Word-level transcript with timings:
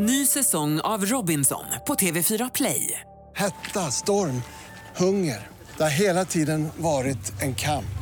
Ny 0.00 0.26
säsong 0.26 0.80
av 0.80 1.04
Robinson 1.06 1.64
på 1.86 1.94
TV4 1.94 2.50
Play. 2.54 3.00
Hetta, 3.36 3.80
storm, 3.80 4.42
hunger. 4.96 5.46
Det 5.76 5.82
har 5.82 5.90
hela 5.90 6.24
tiden 6.24 6.68
varit 6.76 7.42
en 7.42 7.54
kamp. 7.54 7.98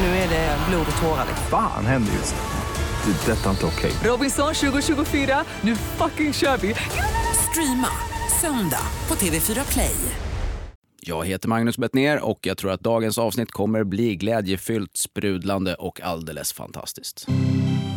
Nu 0.00 0.06
är 0.06 0.28
det 0.28 0.58
blod 0.68 0.86
och 0.96 1.02
tårar. 1.02 1.26
Fan 1.50 1.86
händer 1.86 2.12
just 2.12 2.34
nu. 2.34 3.12
Det. 3.12 3.32
är 3.32 3.36
Detta 3.36 3.46
är 3.46 3.50
inte 3.50 3.66
okej. 3.66 3.92
Robinson 4.04 4.54
2024, 4.54 5.44
nu 5.60 5.76
fucking 5.76 6.32
kör 6.32 6.56
vi! 6.56 6.74
Streama 7.50 7.88
söndag 8.40 8.86
på 9.06 9.14
TV4 9.14 9.72
Play. 9.72 9.96
Jag 11.00 11.26
heter 11.26 11.48
Magnus 11.48 11.78
Bettner 11.78 12.24
och 12.24 12.38
jag 12.42 12.56
tror 12.58 12.70
att 12.70 12.80
dagens 12.80 13.18
avsnitt 13.18 13.50
kommer 13.50 13.84
bli 13.84 14.16
glädjefyllt, 14.16 14.96
sprudlande 14.96 15.74
och 15.74 16.00
alldeles 16.00 16.52
fantastiskt. 16.52 17.26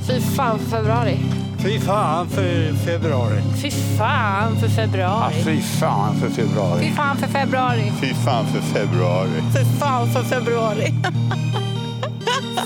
Fy 0.08 0.22
fan 0.22 0.60
för 0.60 0.66
februari. 0.66 1.18
Fy 1.60 1.80
fan 1.80 2.30
för 2.30 2.74
februari. 2.86 3.42
Fy 3.62 3.72
fan 3.72 4.60
för 4.60 4.68
februari. 4.68 5.34
Ja, 5.36 5.44
fy 5.46 5.62
fan 5.62 6.16
för 6.20 6.30
februari. 6.30 6.86
Fy 6.86 6.94
fan 6.96 7.18
för 7.18 7.28
februari. 7.28 7.92
Fy 8.02 8.14
fan 8.14 8.46
för 8.48 8.62
februari. 8.62 9.30
Fy 9.54 9.80
fan 9.80 10.08
för 10.14 10.24
februari. 10.24 10.94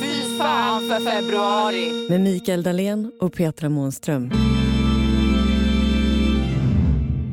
fy 0.01 0.38
fan 0.38 0.89
för 0.89 1.12
februari. 1.12 2.07
Med 2.09 2.21
Mikael 2.21 2.63
Dahlén 2.63 3.12
och 3.21 3.34
Petra 3.34 3.70
Månström. 3.70 4.31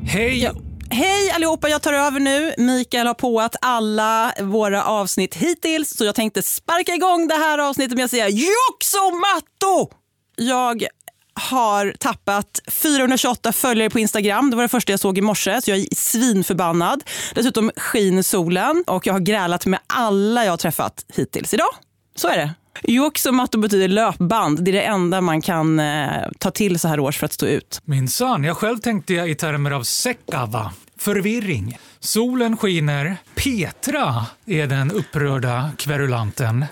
Hej! 0.06 0.42
Ja. 0.42 0.52
Hej 0.90 1.30
allihopa, 1.30 1.68
jag 1.68 1.82
tar 1.82 1.92
över 1.92 2.20
nu. 2.20 2.52
Mikael 2.56 3.06
har 3.06 3.14
påat 3.14 3.56
alla 3.60 4.32
våra 4.40 4.84
avsnitt 4.84 5.34
hittills 5.34 5.96
så 5.96 6.04
jag 6.04 6.14
tänkte 6.14 6.42
sparka 6.42 6.94
igång 6.94 7.28
det 7.28 7.34
här 7.34 7.58
avsnittet 7.58 7.96
med 7.96 8.04
att 8.04 8.10
säga 8.10 8.28
Joxo 8.28 9.10
Matto! 9.10 9.97
Jag 10.38 10.86
har 11.34 11.94
tappat 12.00 12.60
428 12.68 13.52
följare 13.52 13.90
på 13.90 13.98
Instagram. 13.98 14.50
Det 14.50 14.56
var 14.56 14.62
det 14.62 14.68
första 14.68 14.92
jag 14.92 15.00
såg 15.00 15.18
i 15.18 15.20
morse, 15.20 15.62
så 15.62 15.70
jag 15.70 15.78
är 15.78 15.86
svinförbannad. 15.96 17.04
Dessutom 17.34 17.70
skiner 17.76 18.22
solen 18.22 18.84
och 18.86 19.06
jag 19.06 19.12
har 19.12 19.20
grälat 19.20 19.66
med 19.66 19.80
alla 19.86 20.44
jag 20.44 20.52
har 20.52 20.56
träffat 20.56 21.04
hittills 21.14 21.54
idag. 21.54 21.70
Så 22.16 22.28
är 22.28 22.36
det. 22.36 22.54
Joxomatto 22.82 23.58
betyder 23.58 23.88
löpband. 23.88 24.64
Det 24.64 24.70
är 24.70 24.72
det 24.72 24.82
enda 24.82 25.20
man 25.20 25.42
kan 25.42 25.80
eh, 25.80 26.10
ta 26.38 26.50
till 26.50 26.78
så 26.78 26.88
här 26.88 27.00
års 27.00 27.18
för 27.18 27.26
att 27.26 27.32
stå 27.32 27.46
ut. 27.46 27.80
Minsann, 27.84 28.44
jag 28.44 28.56
själv 28.56 28.78
tänkte 28.78 29.14
jag 29.14 29.30
i 29.30 29.34
termer 29.34 29.70
av 29.70 29.82
sekava. 29.82 30.72
Förvirring. 30.98 31.78
Solen 32.00 32.56
skiner. 32.56 33.16
Petra 33.34 34.26
är 34.46 34.66
den 34.66 34.92
upprörda 34.92 35.70
kverulanten. 35.78 36.64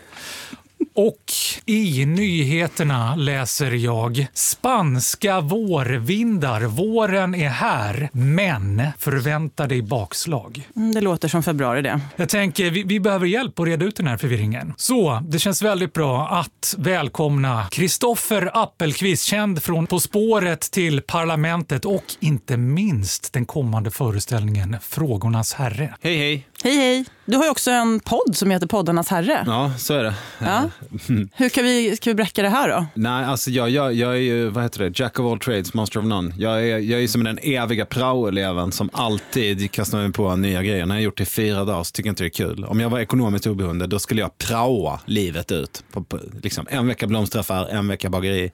Och 0.98 1.32
i 1.66 2.06
nyheterna 2.06 3.16
läser 3.16 3.70
jag 3.72 4.26
spanska 4.32 5.40
vårvindar. 5.40 6.60
Våren 6.60 7.34
är 7.34 7.48
här, 7.48 8.08
men 8.12 8.82
förvänta 8.98 9.66
dig 9.66 9.82
bakslag. 9.82 10.68
Mm, 10.76 10.92
Det 10.94 11.00
låter 11.00 11.28
som 11.28 11.42
februari 11.42 11.82
det. 11.82 12.00
Jag 12.16 12.28
tänker, 12.28 12.70
vi, 12.70 12.82
vi 12.82 13.00
behöver 13.00 13.26
hjälp 13.26 13.60
att 13.60 13.66
reda 13.66 13.84
ut 13.84 13.96
den 13.96 14.06
här 14.06 14.16
förvirringen. 14.16 14.74
Så, 14.76 15.22
det 15.28 15.38
känns 15.38 15.62
väldigt 15.62 15.92
bra 15.92 16.28
att 16.28 16.74
välkomna 16.78 17.68
Kristoffer 17.70 18.50
Appelqvist, 18.54 19.24
känd 19.24 19.62
från 19.62 19.86
På 19.86 20.00
spåret 20.00 20.60
till 20.60 21.00
Parlamentet 21.00 21.84
och 21.84 22.04
inte 22.20 22.56
minst 22.56 23.32
den 23.32 23.46
kommande 23.46 23.90
föreställningen 23.90 24.76
Frågornas 24.82 25.52
herre. 25.52 25.94
Hej, 26.00 26.18
hej! 26.18 26.46
Hej 26.62 26.76
hej! 26.76 27.04
Du 27.24 27.36
har 27.36 27.44
ju 27.44 27.50
också 27.50 27.70
en 27.70 28.00
podd 28.00 28.36
som 28.36 28.50
heter 28.50 28.66
Poddarnas 28.66 29.08
herre. 29.08 29.44
Ja, 29.46 29.72
så 29.78 29.94
är 29.94 30.04
det. 30.04 30.14
Ja. 30.38 30.70
Hur 31.34 31.48
kan 31.48 31.64
vi, 31.64 31.96
ska 31.96 32.10
vi 32.10 32.14
bräcka 32.14 32.42
det 32.42 32.48
här 32.48 32.68
då? 32.68 32.86
Nej, 32.94 33.24
alltså 33.24 33.50
jag, 33.50 33.70
jag, 33.70 33.94
jag 33.94 34.12
är 34.12 34.20
ju, 34.20 34.48
vad 34.48 34.64
heter 34.64 34.78
det, 34.84 34.98
Jack 34.98 35.18
of 35.18 35.32
all 35.32 35.38
trades, 35.38 35.74
master 35.74 36.00
of 36.00 36.06
none. 36.06 36.34
Jag 36.38 36.68
är, 36.68 36.78
jag 36.78 37.02
är 37.02 37.08
som 37.08 37.24
den 37.24 37.38
eviga 37.42 37.86
praoeleven 37.86 38.72
som 38.72 38.90
alltid 38.92 39.70
kastar 39.70 39.98
mig 39.98 40.12
på 40.12 40.36
nya 40.36 40.62
grejer. 40.62 40.86
När 40.86 40.94
jag 40.94 41.04
gjort 41.04 41.16
det 41.16 41.22
i 41.22 41.26
fyra 41.26 41.64
dagar 41.64 41.84
så 41.84 41.92
tycker 41.92 42.08
jag 42.08 42.12
inte 42.12 42.22
det 42.22 42.28
är 42.28 42.46
kul. 42.48 42.64
Om 42.64 42.80
jag 42.80 42.90
var 42.90 42.98
ekonomiskt 42.98 43.46
oberoende, 43.46 43.86
då 43.86 43.98
skulle 43.98 44.20
jag 44.20 44.38
praoa 44.38 45.00
livet 45.06 45.52
ut. 45.52 45.84
På, 45.92 46.04
på, 46.04 46.20
liksom, 46.42 46.66
en 46.70 46.86
vecka 46.86 47.06
blomsteraffär, 47.06 47.68
en 47.68 47.88
vecka 47.88 48.10
bageri. 48.10 48.50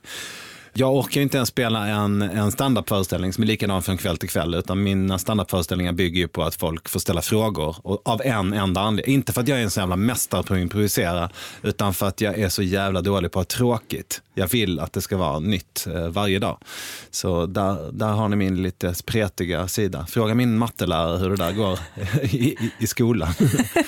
Jag 0.74 0.94
orkar 0.94 1.20
ju 1.20 1.22
inte 1.22 1.36
ens 1.36 1.48
spela 1.48 1.86
en, 1.86 2.22
en 2.22 2.52
standupföreställning 2.52 3.32
som 3.32 3.42
är 3.42 3.46
likadan 3.46 3.82
från 3.82 3.96
kväll 3.96 4.16
till 4.16 4.28
kväll, 4.28 4.54
utan 4.54 4.82
mina 4.82 5.18
standupföreställningar 5.18 5.92
bygger 5.92 6.20
ju 6.20 6.28
på 6.28 6.42
att 6.42 6.54
folk 6.54 6.88
får 6.88 7.00
ställa 7.00 7.22
frågor 7.22 7.76
och 7.82 8.08
av 8.08 8.22
en 8.24 8.52
enda 8.52 8.80
anledning. 8.80 9.14
Inte 9.14 9.32
för 9.32 9.40
att 9.40 9.48
jag 9.48 9.58
är 9.58 9.62
en 9.62 9.70
så 9.70 9.80
jävla 9.80 9.96
mästare 9.96 10.42
på 10.42 10.54
att 10.54 10.60
improvisera, 10.60 11.30
utan 11.62 11.94
för 11.94 12.06
att 12.06 12.20
jag 12.20 12.38
är 12.38 12.48
så 12.48 12.62
jävla 12.62 13.00
dålig 13.00 13.32
på 13.32 13.40
att 13.40 13.52
ha 13.52 13.58
tråkigt. 13.58 14.22
Jag 14.34 14.46
vill 14.46 14.80
att 14.80 14.92
det 14.92 15.00
ska 15.00 15.16
vara 15.16 15.38
nytt 15.38 15.86
eh, 15.94 16.08
varje 16.08 16.38
dag. 16.38 16.58
Så 17.10 17.46
där, 17.46 17.92
där 17.92 18.08
har 18.08 18.28
ni 18.28 18.36
min 18.36 18.62
lite 18.62 18.94
spretiga 18.94 19.68
sida. 19.68 20.06
Fråga 20.06 20.34
min 20.34 20.58
mattelärare 20.58 21.18
hur 21.18 21.30
det 21.30 21.36
där 21.36 21.52
går 21.52 21.78
i, 22.22 22.36
i, 22.36 22.72
i 22.78 22.86
skolan. 22.86 23.34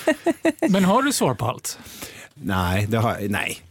Men 0.69 0.85
har 0.85 1.03
du 1.03 1.13
svar 1.13 1.35
på 1.35 1.47
allt? 1.47 1.79
nej, 2.35 2.87
det 2.87 2.99
har, 2.99 3.17
nej 3.29 3.63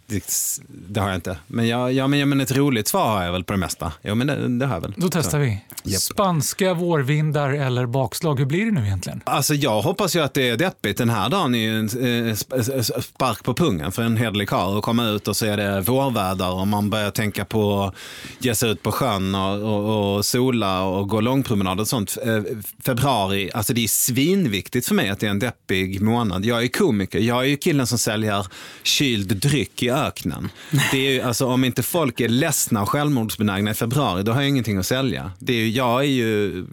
det, 0.68 1.00
har 1.00 1.08
jag 1.08 1.18
inte. 1.18 1.38
Men, 1.48 1.68
jag, 1.68 1.94
ja, 1.94 2.08
men, 2.08 2.20
ja, 2.20 2.26
men 2.26 2.42
ett 2.42 2.52
roligt 2.52 2.88
svar 2.88 3.18
har 3.18 3.24
jag 3.24 3.32
väl 3.32 3.44
på 3.44 3.54
det 3.54 3.60
mesta. 3.60 3.92
Jo, 4.02 4.16
men 4.16 4.28
det, 4.28 4.48
det 4.60 4.66
har 4.66 4.74
jag 4.74 4.82
väl. 4.82 4.94
Då 4.98 5.10
testar 5.12 5.40
vi. 5.40 5.62
Japp. 5.84 6.02
Spanska 6.02 6.74
vårvindar 6.74 7.50
eller 7.50 7.86
bakslag, 7.86 8.40
hur 8.40 8.46
blir 8.46 8.66
det 8.66 8.72
nu 8.72 8.86
egentligen? 8.86 9.22
Alltså 9.26 9.54
jag 9.54 9.82
hoppas 9.82 10.16
ju 10.16 10.20
att 10.20 10.34
det 10.34 10.50
är 10.50 10.58
deppigt. 10.58 10.98
Den 10.98 11.10
här 11.10 11.30
dagen 11.30 11.56
är 11.56 11.60
ju 11.60 11.80
en 11.80 11.86
eh, 11.86 12.34
sp- 12.34 13.02
spark 13.02 13.44
på 13.44 13.54
pungen 13.54 13.92
för 13.92 14.04
en 14.04 14.18
hederlig 14.18 14.50
karl 14.50 14.78
att 14.78 14.84
komma 14.84 15.10
ut 15.10 15.28
och 15.28 15.38
så 15.38 15.46
är 15.46 15.58
det 15.58 15.82
vårväder 15.82 16.52
och 16.52 16.68
man 16.68 16.90
börjar 16.90 17.12
tänka 17.12 17.46
på 17.46 17.84
att 17.84 17.96
ge 18.40 18.56
sig 18.56 18.70
ut 18.70 18.84
på 18.84 18.92
sjön 18.92 19.36
och, 19.36 19.62
och, 19.62 20.16
och 20.16 20.26
sola 20.26 20.84
och 20.84 21.10
gå 21.10 21.22
långpromenad 21.22 21.80
och 21.80 21.88
sånt. 21.88 22.18
Eh, 22.26 22.42
Februari, 22.86 23.52
alltså 23.54 23.74
det 23.74 23.84
är 23.84 23.88
svinviktigt 23.88 24.88
för 24.88 24.96
mig 24.96 25.10
att 25.10 25.20
det 25.20 25.26
är 25.26 25.32
en 25.32 25.40
deppig 25.40 26.02
månad. 26.02 26.46
Jag 26.46 26.64
är 26.64 26.68
komiker, 26.68 27.20
jag 27.20 27.44
är 27.44 27.48
ju 27.48 27.58
killen 27.58 27.88
som 27.88 27.98
säljer 27.98 28.48
kyld 28.84 29.38
dryck 29.38 29.84
i 29.84 29.90
öknen. 30.08 30.50
Det 30.92 31.08
är 31.08 31.12
ju, 31.12 31.22
alltså, 31.22 31.46
om 31.46 31.64
inte 31.64 31.84
folk 31.84 32.20
är 32.20 32.30
ledsna 32.30 32.82
och 32.82 32.90
självmordsbenägna 32.90 33.72
i 33.72 33.74
februari, 33.74 34.24
då 34.24 34.32
har 34.32 34.42
jag 34.42 34.50
ingenting 34.50 34.78
att 34.78 34.86
sälja. 34.86 35.32
Det 35.40 35.54
är 35.54 35.58
ju, 35.58 35.70
jag 35.70 36.00
är 36.00 36.08
ju, 36.08 36.66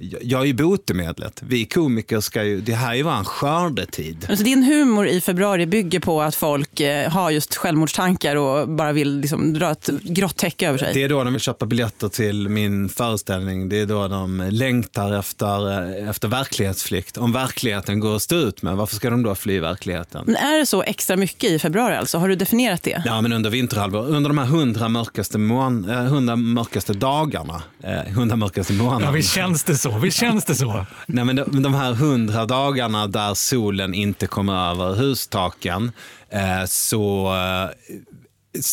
jag, 0.00 0.22
jag 0.22 0.40
är 0.40 0.46
ju 0.46 0.54
botemedlet. 0.54 1.42
Vi 1.46 1.64
komiker 1.64 2.20
ska 2.20 2.44
ju, 2.44 2.60
det 2.60 2.74
här 2.74 2.90
är 2.90 2.94
ju 2.94 3.02
vår 3.02 3.24
skördetid. 3.24 4.26
Alltså 4.28 4.44
din 4.44 4.62
humor 4.62 5.06
i 5.06 5.20
februari 5.20 5.66
bygger 5.66 6.00
på 6.00 6.22
att 6.22 6.34
folk 6.34 6.80
eh, 6.80 7.10
har 7.10 7.30
just 7.30 7.56
självmordstankar 7.56 8.36
och 8.36 8.68
bara 8.68 8.92
vill 8.92 9.20
liksom 9.20 9.52
dra 9.52 9.70
ett 9.70 9.88
grått 10.02 10.36
täcke 10.36 10.68
över 10.68 10.78
sig. 10.78 10.94
Det 10.94 11.02
är 11.02 11.08
då 11.08 11.24
de 11.24 11.32
vill 11.32 11.42
köpa 11.42 11.66
biljetter 11.66 12.08
till 12.08 12.48
min 12.48 12.88
föreställning. 12.88 13.68
Det 13.68 13.80
är 13.80 13.86
då 13.86 14.08
de 14.08 14.48
längtar 14.50 15.12
efter, 15.18 15.70
eh, 15.98 16.08
efter 16.08 16.28
verklighetsflykt. 16.28 17.16
Om 17.16 17.32
verkligheten 17.32 18.00
går 18.00 18.16
att 18.16 18.22
stå 18.22 18.36
ut 18.36 18.62
med, 18.62 18.76
varför 18.76 18.96
ska 18.96 19.10
de 19.10 19.22
då 19.22 19.34
fly 19.34 19.60
verkligheten? 19.60 20.24
Men 20.26 20.36
är 20.36 20.58
det 20.58 20.66
så 20.66 20.82
extra 20.82 21.16
mycket 21.16 21.50
i 21.50 21.58
februari 21.58 21.96
alltså? 21.96 22.18
Har 22.18 22.28
du 22.28 22.36
definierat 22.42 22.82
det? 22.82 23.02
Ja, 23.04 23.20
men 23.20 23.32
under 23.32 23.50
vinterhalvåret, 23.50 24.10
under 24.10 24.30
de 24.30 24.38
här 24.38 24.44
hundra 24.44 24.88
mörkaste, 24.88 25.38
mån, 25.38 25.90
eh, 25.90 25.96
hundra 25.96 26.36
mörkaste 26.36 26.92
dagarna, 26.92 27.62
eh, 27.82 28.12
hundra 28.14 28.36
mörkaste 28.36 28.72
månaderna. 28.72 29.06
Ja, 29.06 29.10
visst 29.10 29.34
känns 29.34 29.64
det 29.64 29.76
så. 29.76 29.98
Visst 29.98 30.18
känns 30.18 30.44
det 30.44 30.54
så. 30.54 30.86
Nej, 31.06 31.24
men 31.24 31.36
de, 31.36 31.62
de 31.62 31.74
här 31.74 31.92
hundra 31.92 32.46
dagarna 32.46 33.06
där 33.06 33.34
solen 33.34 33.94
inte 33.94 34.26
kommer 34.26 34.70
över 34.70 34.94
hustaken 34.94 35.92
eh, 36.30 36.66
så 36.66 37.34
eh, 37.34 37.70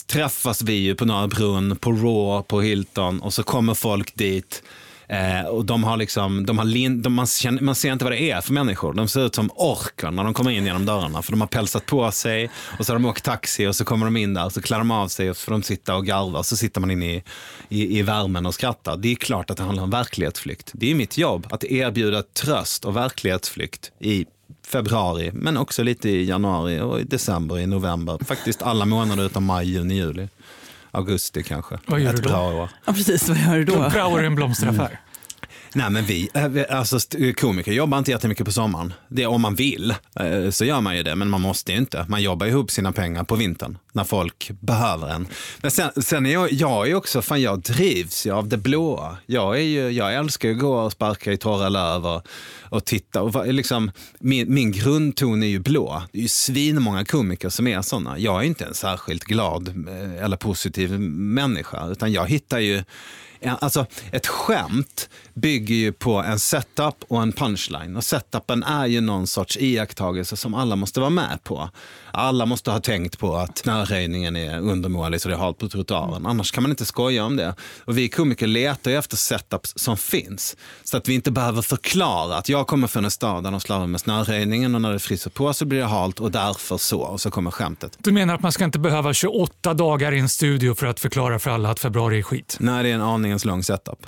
träffas 0.07 0.62
vi 0.62 0.74
ju 0.74 0.96
på 0.96 1.06
Norra 1.06 1.28
Brunn, 1.28 1.75
på 1.75 1.91
Raw, 1.91 2.44
på 2.47 2.62
Hilton 2.62 3.19
och 3.22 3.34
så 3.34 3.44
kommer 3.44 3.74
folk 3.74 4.16
dit 4.16 4.63
Eh, 5.09 5.46
och 5.46 5.66
de 5.66 5.84
har 5.84 5.97
liksom, 5.97 6.46
de 6.46 6.58
har 6.58 6.66
lin, 6.66 7.02
de, 7.02 7.14
man, 7.14 7.28
känner, 7.28 7.62
man 7.62 7.75
ser 7.75 7.92
inte 7.92 8.06
vad 8.06 8.12
det 8.14 8.31
är 8.31 8.42
för 8.42 8.53
människor. 8.53 8.94
De 8.94 9.08
ser 9.08 9.25
ut 9.25 9.36
som 9.36 9.50
orkar 9.56 10.12
när 10.12 10.24
de 10.24 10.34
kommer 10.34 10.52
in 10.52 10.66
genom 10.66 10.86
dörrarna. 10.86 11.22
För 11.22 11.31
de 11.31 11.42
har 11.42 11.47
pälsat 11.47 11.86
på 11.86 12.12
sig 12.12 12.50
och 12.80 12.86
så 12.86 12.94
har 12.94 13.00
de 13.00 13.06
åkt 13.06 13.24
taxi 13.24 13.68
och 13.68 13.75
så 13.75 13.86
kommer 13.86 14.06
de 14.06 14.18
in 14.18 14.34
där 14.34 14.46
och 14.46 14.52
så 14.52 14.62
klär 14.62 14.78
de 14.78 14.92
av 14.92 15.08
sig 15.08 15.30
och 15.30 15.38
så 15.38 15.46
får 15.46 15.52
de 15.52 15.64
sitta 15.64 15.96
och 15.96 16.06
garva. 16.06 16.40
Och 16.40 16.46
så 16.46 16.58
sitter 16.58 16.81
man 16.81 16.92
inne 16.92 17.16
i, 17.16 17.24
i, 17.69 18.00
i 18.00 18.02
värmen 18.02 18.46
och 18.46 18.53
skrattar. 18.53 18.98
Det 18.98 19.12
är 19.12 19.16
klart 19.16 19.50
att 19.50 19.58
det 19.58 19.64
handlar 19.64 19.83
om 19.83 19.89
verklighetsflykt. 19.89 20.72
Det 20.74 20.92
är 20.92 20.95
mitt 20.95 21.18
jobb 21.18 21.48
att 21.50 21.63
erbjuda 21.63 22.24
tröst 22.33 22.86
och 22.86 22.95
verklighetsflykt 22.95 23.92
i 24.00 24.25
februari, 24.68 25.31
men 25.33 25.57
också 25.57 25.83
lite 25.83 26.10
i 26.10 26.25
januari 26.25 26.80
och 26.80 27.00
i 27.00 27.04
december, 27.04 27.60
i 27.60 27.68
november. 27.68 28.18
Faktiskt 28.25 28.62
alla 28.62 28.86
månader 28.86 29.25
utom 29.25 29.45
maj, 29.45 29.69
juni, 29.69 29.95
juli. 29.95 30.28
Augusti 30.92 31.44
kanske. 31.44 31.78
Vad 31.86 32.00
gör 32.00 32.10
Ett 32.10 32.16
du 32.16 32.22
då? 32.22 32.30
bra 32.30 32.54
år. 32.54 32.69
Ja, 32.86 32.94
precis. 32.94 33.30
Vad 33.30 33.38
gör 33.38 33.56
du 33.57 33.66
då? 33.66 33.89
Praoar 33.89 34.24
i 34.24 34.25
en 34.25 34.36
blomsteraffär. 34.36 35.00
Nej, 35.74 35.89
men 35.89 36.06
vi, 36.06 36.30
eh, 36.33 36.77
alltså 36.77 37.00
komiker 37.38 37.71
jobbar 37.71 37.98
inte 37.98 38.12
jättemycket 38.12 38.45
på 38.45 38.51
sommaren. 38.51 38.94
Det 39.07 39.24
är 39.24 39.27
om 39.27 39.42
man 39.42 39.56
vill, 39.56 39.94
eh, 40.19 40.50
så 40.50 40.66
gör 40.66 40.81
man 40.81 40.98
ju 40.98 41.04
det, 41.04 41.16
men 41.16 41.30
man 41.30 41.42
måste 41.42 41.71
ju 41.71 41.77
inte. 41.77 42.06
Man 42.10 42.21
jobbar 42.21 42.45
ihop 42.45 42.71
sina 42.71 42.92
pengar 42.92 43.24
på 43.24 43.36
vintern, 43.36 43.77
när 43.92 44.04
folk 44.04 44.51
behöver 44.60 45.07
en. 45.07 45.27
Men 45.62 45.71
sen, 45.71 45.92
sen 46.01 46.25
är 46.25 46.33
jag, 46.33 46.51
jag 46.51 46.89
är 46.89 46.95
också, 46.95 47.21
fan 47.21 47.42
jag 47.42 47.60
drivs 47.60 48.25
ju 48.25 48.31
av 48.31 48.48
det 48.48 48.57
blåa. 48.57 49.18
Jag, 49.25 49.57
är 49.57 49.63
ju, 49.63 49.89
jag 49.89 50.16
älskar 50.16 50.50
ju 50.50 50.56
att 50.56 50.62
gå 50.62 50.74
och 50.74 50.92
sparka 50.92 51.31
i 51.31 51.38
torra 51.38 51.69
löv 51.69 52.06
och, 52.06 52.27
och 52.62 52.86
titta. 52.86 53.21
Och 53.21 53.54
liksom, 53.54 53.92
min, 54.19 54.54
min 54.54 54.71
grundton 54.71 55.44
är 55.44 55.48
ju 55.48 55.60
blå. 55.60 56.04
Det 56.12 56.18
är 56.18 56.21
ju 56.21 56.27
svinmånga 56.27 57.06
komiker 57.06 57.50
som 57.50 57.68
är 57.68 57.81
sådana. 57.81 58.18
Jag 58.19 58.39
är 58.39 58.44
inte 58.44 58.66
en 58.66 58.74
särskilt 58.74 59.24
glad 59.24 59.68
eh, 59.68 60.24
eller 60.24 60.38
positiv 60.38 61.00
människa, 61.00 61.88
utan 61.88 62.12
jag 62.12 62.27
hittar 62.27 62.60
ju 62.60 62.83
Alltså, 63.45 63.86
ett 64.12 64.27
skämt 64.27 65.09
bygger 65.33 65.75
ju 65.75 65.91
på 65.91 66.18
en 66.18 66.39
setup 66.39 66.95
och 67.07 67.21
en 67.21 67.31
punchline. 67.31 67.97
Och 67.97 68.03
setupen 68.03 68.63
är 68.63 68.86
ju 68.86 69.01
någon 69.01 69.27
sorts 69.27 69.57
iakttagelse 69.57 70.38
som 70.38 70.53
alla 70.53 70.75
måste 70.75 71.00
vara 71.00 71.09
med 71.09 71.39
på. 71.44 71.69
Alla 72.12 72.45
måste 72.45 72.71
ha 72.71 72.80
tänkt 72.80 73.19
på 73.19 73.36
att 73.36 73.57
snöröjningen 73.57 74.36
är 74.36 74.59
undermålig 74.59 75.21
så 75.21 75.30
det 75.30 75.36
är 75.36 75.39
halt 75.39 75.57
på 75.57 75.69
trottoaren. 75.69 76.25
Annars 76.25 76.51
kan 76.51 76.63
man 76.63 76.71
inte 76.71 76.86
skoja 76.86 77.25
om 77.25 77.36
det. 77.36 77.56
Och 77.86 77.97
vi 77.97 78.09
komiker 78.09 78.47
letar 78.47 78.91
ju 78.91 78.97
efter 78.97 79.18
setups 79.18 79.74
som 79.75 79.97
finns. 79.97 80.57
Så 80.83 80.97
att 80.97 81.07
vi 81.07 81.13
inte 81.13 81.31
behöver 81.31 81.62
förklara 81.62 82.38
att 82.38 82.50
jag 82.50 82.68
kommer 82.68 82.88
från 82.88 83.06
en 83.06 83.12
stad 83.12 83.44
där 83.44 83.51
de 83.51 83.59
slarvar 83.59 83.88
med 83.88 84.01
snöröjningen 84.01 84.75
och 84.75 84.81
när 84.81 84.94
det 84.94 85.00
fryser 85.00 85.30
på 85.30 85.53
så 85.53 85.65
blir 85.65 85.80
det 85.80 85.85
halt 85.85 86.19
och 86.19 86.31
därför 86.31 86.77
så. 86.77 87.01
Och 87.01 87.21
så 87.21 87.31
kommer 87.31 87.51
skämtet. 87.51 87.97
Du 87.97 88.12
menar 88.12 88.35
att 88.35 88.42
man 88.42 88.51
ska 88.51 88.63
inte 88.63 88.80
behöva 88.80 89.13
28 89.13 89.74
dagar 89.74 90.12
i 90.12 90.19
en 90.19 90.30
studio 90.30 90.75
för 90.75 90.88
att 90.88 91.00
förklara 91.00 91.39
för 91.39 91.51
alla 91.51 91.69
att 91.69 91.80
februari 91.80 92.19
är 92.19 92.24
skit? 92.24 92.57
Nej, 92.59 92.83
det 92.83 92.89
är 92.89 92.94
en 92.94 93.01
aningens 93.30 93.46
lång 93.46 93.64
setup. 93.64 94.06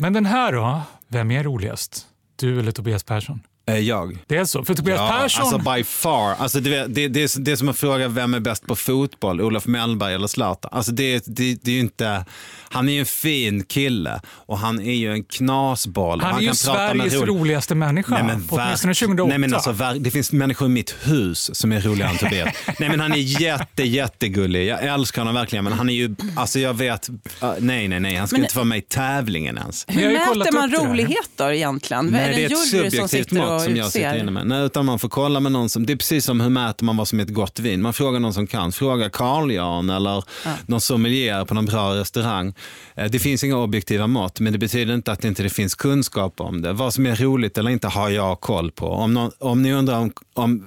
Men 0.00 0.12
den 0.12 0.26
här 0.26 0.52
då? 0.52 0.82
Vem 1.08 1.30
är 1.30 1.42
roligast? 1.44 2.06
Du 2.36 2.60
eller 2.60 2.72
Tobias 2.72 3.04
Persson? 3.04 3.40
Eh, 3.66 3.78
jag. 3.78 4.18
Det 4.26 4.36
är 4.36 4.44
så? 4.44 4.64
För 4.64 4.74
Tobias 4.74 4.98
Ja, 5.00 5.18
Persson... 5.20 5.42
alltså 5.54 5.72
by 5.72 5.84
far. 5.84 6.34
Alltså 6.38 6.60
det, 6.60 6.70
det, 6.86 7.08
det, 7.08 7.22
är, 7.22 7.40
det 7.40 7.52
är 7.52 7.56
som 7.56 7.68
att 7.68 7.78
fråga 7.78 8.08
vem 8.08 8.34
är 8.34 8.40
bäst 8.40 8.66
på 8.66 8.76
fotboll, 8.76 9.40
Olof 9.40 9.66
Mellberg 9.66 10.14
eller 10.14 10.26
Zlatan. 10.26 10.70
Alltså 10.74 10.92
det, 10.92 11.24
det, 11.26 11.54
det 11.62 11.70
är 11.70 11.74
ju 11.74 11.80
inte, 11.80 12.24
han 12.70 12.88
är 12.88 12.92
ju 12.92 13.00
en 13.00 13.06
fin 13.06 13.64
kille 13.64 14.20
och 14.26 14.58
han 14.58 14.80
är 14.80 14.94
ju 14.94 15.12
en 15.12 15.24
knasboll. 15.24 16.20
han 16.20 16.34
är 16.36 16.40
ju 16.40 16.46
kan 16.46 16.56
prata 16.64 16.94
med 16.94 17.06
Sveriges 17.12 17.14
rolig- 17.14 17.40
roligaste 17.40 17.74
människa. 17.74 18.14
Nej, 18.14 18.22
men 18.24 18.34
åtminstone 18.50 18.92
verk- 18.92 18.98
2008. 18.98 19.28
Nej, 19.28 19.38
men 19.38 19.54
alltså, 19.54 19.72
det 20.00 20.10
finns 20.10 20.32
människor 20.32 20.66
i 20.68 20.70
mitt 20.70 20.94
hus 21.02 21.50
som 21.56 21.72
är 21.72 21.80
roligare 21.80 22.10
än 22.10 22.16
Tobias. 22.18 22.48
nej, 22.78 22.88
men 22.88 23.00
han 23.00 23.12
är 23.12 23.40
jätte, 23.40 23.82
jättegullig. 23.82 24.66
Jag 24.66 24.84
älskar 24.84 25.20
honom 25.22 25.34
verkligen. 25.34 25.64
Men 25.64 25.72
han 25.72 25.88
är 25.90 25.94
ju, 25.94 26.14
alltså 26.36 26.58
jag 26.58 26.74
vet, 26.74 27.08
uh, 27.08 27.14
nej, 27.58 27.88
nej, 27.88 28.00
nej. 28.00 28.14
Han 28.16 28.28
ska 28.28 28.36
Men- 28.36 28.44
inte 28.44 28.56
vara 28.56 28.64
med 28.64 28.78
i 28.78 28.82
tävlingen 28.82 29.58
ens. 29.58 29.84
Hur 29.88 30.12
mäter 30.12 30.52
man 30.52 30.70
det 30.70 30.76
rolighet 30.76 31.30
då 31.36 31.52
egentligen? 31.52 32.06
Nej, 32.06 32.20
är 32.20 32.36
det 32.36 32.44
är 32.44 32.52
ett 32.52 32.58
subjektivt 32.68 33.10
sitter 33.10 33.53
mått 33.54 33.64
som 33.64 33.76
jag 33.76 33.92
sitter 33.92 34.16
inne 34.18 34.30
med. 34.30 34.46
Nej, 34.46 34.64
utan 34.64 34.86
man 34.86 34.98
får 34.98 35.08
kolla 35.08 35.40
med 35.40 35.52
någon 35.52 35.68
som, 35.68 35.86
det 35.86 35.92
är 35.92 35.96
precis 35.96 36.24
som 36.24 36.40
hur 36.40 36.48
mäter 36.50 36.84
man 36.84 36.96
vad 36.96 37.08
som 37.08 37.20
är 37.20 37.24
ett 37.24 37.34
gott 37.34 37.58
vin. 37.58 37.82
Man 37.82 37.92
frågar 37.92 38.20
någon 38.20 38.34
som 38.34 38.46
kan. 38.46 38.72
Fråga 38.72 39.10
Carl 39.10 39.52
Jan 39.52 39.90
eller 39.90 40.24
någon 40.66 40.80
sommelier 40.80 41.44
på 41.44 41.54
någon 41.54 41.66
bra 41.66 41.94
restaurang. 41.94 42.54
Eh, 42.94 43.10
Det 43.10 43.18
finns 43.18 43.44
inga 43.44 43.56
objektiva 43.56 44.06
mått, 44.06 44.40
men 44.40 44.52
det 44.52 44.58
betyder 44.58 44.94
inte 44.94 45.12
att 45.12 45.20
det 45.22 45.28
inte 45.28 45.48
finns 45.48 45.74
kunskap 45.74 46.40
om 46.40 46.62
det. 46.62 46.72
Vad 46.72 46.94
som 46.94 47.06
är 47.06 47.16
roligt 47.16 47.58
eller 47.58 47.70
inte 47.70 47.88
har 47.88 48.10
jag 48.10 48.40
koll 48.40 48.70
på. 48.70 48.86
Om, 48.88 49.14
någon, 49.14 49.30
om 49.38 49.62
ni 49.62 49.72
undrar 49.72 49.98
om, 49.98 50.12
om 50.34 50.66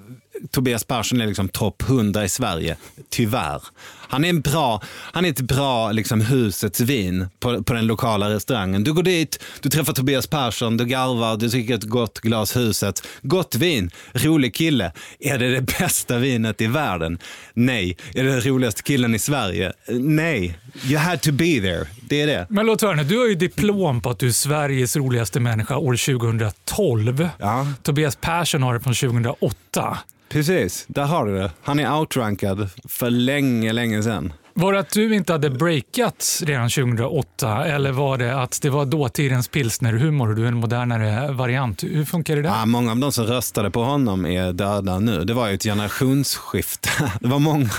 Tobias 0.52 0.84
Persson 0.84 1.22
är 1.22 1.28
liksom 1.28 1.50
topp 1.50 1.84
100 1.90 2.26
i 2.26 2.30
Sverige, 2.30 2.78
tyvärr. 3.10 3.62
Han 4.10 4.26
är, 4.26 4.30
en 4.30 4.42
bra, 4.42 4.82
han 4.88 5.26
är 5.26 5.30
ett 5.30 5.42
bra 5.42 5.92
liksom, 5.92 6.22
husets 6.22 6.80
vin 6.80 7.28
på, 7.40 7.64
på 7.64 7.74
den 7.74 7.88
lokala 7.88 8.30
restaurangen. 8.30 8.84
Du 8.84 8.94
går 8.94 9.04
dit, 9.04 9.44
du 9.62 9.70
träffar 9.70 9.94
Tobias 9.94 10.28
Persson, 10.28 10.78
du 10.78 10.86
garvar, 10.86 11.38
du 11.38 11.48
dricker 11.48 11.76
ett 11.76 11.84
gott 11.84 12.20
glas 12.20 12.56
huset. 12.56 13.08
Gott 13.22 13.56
vin, 13.56 13.92
rolig 14.14 14.56
kille. 14.56 14.92
Är 15.20 15.38
det 15.38 15.54
det 15.54 15.62
bästa 15.80 16.18
vinet 16.18 16.62
i 16.62 16.68
världen? 16.68 17.20
Nej. 17.54 17.98
Är 18.16 18.24
det 18.24 18.32
den 18.32 18.42
roligaste 18.42 18.84
killen 18.84 19.16
i 19.16 19.20
Sverige? 19.20 19.74
Nej. 20.00 20.60
You 20.86 20.98
had 20.98 21.22
to 21.22 21.32
be 21.32 21.62
there. 21.62 21.88
Det 22.02 22.22
är 22.22 22.28
det. 22.28 22.48
Men 22.50 22.66
låt 22.66 22.82
höra 22.82 22.96
nu, 22.96 23.04
du 23.04 23.18
har 23.18 23.28
ju 23.28 23.36
diplom 23.36 24.02
på 24.02 24.10
att 24.10 24.20
du 24.20 24.28
är 24.28 24.32
Sveriges 24.32 24.96
roligaste 24.96 25.40
människa 25.40 25.78
år 25.78 26.20
2012. 26.20 27.30
Ja. 27.40 27.68
Tobias 27.84 28.16
Persson 28.16 28.64
har 28.64 28.74
det 28.74 28.80
från 28.80 28.94
2008. 28.94 29.98
Precis, 30.30 30.86
där 30.88 31.06
har 31.06 31.26
du 31.26 31.38
det. 31.38 31.52
Han 31.64 31.80
är 31.80 32.00
outrankad 32.00 32.70
för 32.88 33.10
länge, 33.10 33.74
länge 33.74 34.04
sedan. 34.04 34.34
Var 34.60 34.74
det 34.74 34.80
att 34.80 34.90
du 34.90 35.16
inte 35.16 35.32
hade 35.34 35.50
breakat 35.50 36.42
redan 36.46 36.70
2008 36.70 37.66
eller 37.66 37.92
var 37.92 38.18
det 38.18 38.42
att 38.42 38.60
det 38.62 38.70
var 38.70 38.86
dåtidens 38.86 39.48
pilsnerhumor 39.48 40.30
och 40.30 40.36
du 40.36 40.44
är 40.44 40.48
en 40.48 40.58
modernare 40.58 41.32
variant? 41.32 41.84
Hur 41.84 42.06
funkar 42.06 42.36
det 42.36 42.42
där? 42.42 42.50
Ja, 42.50 42.66
många 42.66 42.92
av 42.92 42.98
de 42.98 43.12
som 43.12 43.26
röstade 43.26 43.72
på 43.72 43.84
honom 43.84 44.26
är 44.26 44.54
döda 44.54 45.00
nu. 45.00 45.24
Det 45.24 45.34
var 45.34 45.48
ju 45.48 45.54
ett 45.54 45.64
generationsskifte. 45.64 46.90
Det 47.22 47.28
var 47.28 47.40
många, 47.40 47.70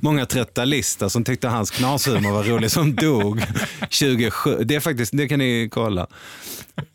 många 0.00 0.24
30-talister 0.24 1.08
som 1.08 1.24
tyckte 1.24 1.48
hans 1.48 1.70
knashumor 1.70 2.32
var 2.32 2.42
rolig 2.42 2.70
som 2.70 2.94
dog 2.94 3.42
2007. 3.80 4.58
Det, 4.64 4.74
är 4.74 4.80
faktiskt, 4.80 5.16
det 5.16 5.28
kan 5.28 5.38
ni 5.38 5.68
kolla. 5.72 6.06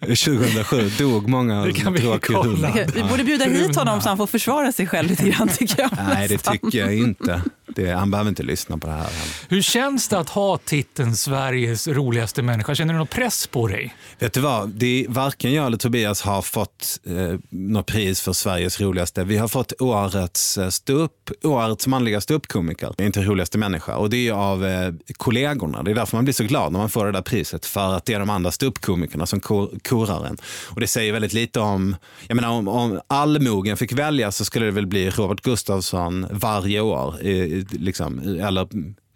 2007 0.01 0.89
dog 0.97 1.27
många 1.29 1.65
Det 1.65 1.73
kan 1.73 1.93
vi 1.93 1.99
tråkig 1.99 2.35
kolla. 2.35 2.43
humor. 2.43 2.69
Okej, 2.69 2.87
Vi 2.95 3.03
borde 3.03 3.23
bjuda 3.23 3.45
hit 3.45 3.75
honom 3.75 4.01
så 4.01 4.09
han 4.09 4.17
får 4.17 4.27
försvara 4.27 4.71
sig 4.71 4.87
själv 4.87 5.09
lite 5.09 5.29
grann 5.29 5.47
tycker 5.47 5.81
jag. 5.81 5.89
Nej, 6.09 6.27
det 6.27 6.37
tycker 6.37 6.79
jag 6.79 6.95
inte. 6.95 7.41
Det, 7.75 7.91
han 7.91 8.11
behöver 8.11 8.29
inte 8.29 8.43
lyssna 8.43 8.77
på 8.77 8.87
det 8.87 8.93
här. 8.93 9.07
Hur 9.49 9.61
känns 9.61 10.07
det 10.07 10.19
att 10.19 10.29
ha 10.29 10.57
titeln 10.57 11.15
Sveriges 11.15 11.87
roligaste 11.87 12.41
människa? 12.41 12.75
Känner 12.75 12.93
du 12.93 12.97
någon 12.97 13.07
press 13.07 13.47
på 13.47 13.67
dig? 13.67 13.95
Vet 14.19 14.33
du 14.33 14.39
vad? 14.39 14.69
Det 14.69 15.05
är, 15.05 15.09
varken 15.09 15.53
jag 15.53 15.65
eller 15.65 15.77
Tobias 15.77 16.21
har 16.21 16.41
fått 16.41 16.99
eh, 17.05 17.39
något 17.49 17.85
pris 17.85 18.21
för 18.21 18.33
Sveriges 18.33 18.81
roligaste. 18.81 19.23
Vi 19.23 19.37
har 19.37 19.47
fått 19.47 19.73
årets, 19.79 20.57
eh, 20.57 21.07
årets 21.43 21.87
manliga 21.87 22.21
ståuppkomiker. 22.21 23.01
Inte 23.01 23.21
roligaste 23.21 23.57
människa. 23.57 23.95
Och 23.95 24.09
det 24.09 24.27
är 24.27 24.33
av 24.33 24.65
eh, 24.65 24.93
kollegorna. 25.17 25.83
Det 25.83 25.91
är 25.91 25.95
därför 25.95 26.17
man 26.17 26.23
blir 26.23 26.33
så 26.33 26.43
glad 26.43 26.71
när 26.71 26.79
man 26.79 26.89
får 26.89 27.05
det 27.05 27.11
där 27.11 27.21
priset. 27.21 27.65
För 27.65 27.93
att 27.93 28.05
det 28.05 28.13
är 28.13 28.19
de 28.19 28.29
andra 28.29 28.51
ståuppkomikerna 28.51 29.25
som 29.25 29.39
kor, 29.39 29.79
korar 29.83 30.25
en. 30.25 30.37
Och 30.69 30.79
det 30.79 30.87
säger 30.87 31.13
väldigt 31.13 31.33
lite 31.33 31.59
om, 31.59 31.95
jag 32.27 32.35
menar 32.35 32.49
om, 32.49 32.67
om 32.67 33.01
allmogen 33.07 33.77
fick 33.77 33.91
välja 33.91 34.31
så 34.31 34.45
skulle 34.45 34.65
det 34.65 34.71
väl 34.71 34.87
bli 34.87 35.09
Robert 35.09 35.41
Gustafsson 35.41 36.27
varje 36.31 36.81
år. 36.81 37.21
I, 37.21 37.65
liksom, 37.71 38.19
eller 38.19 38.67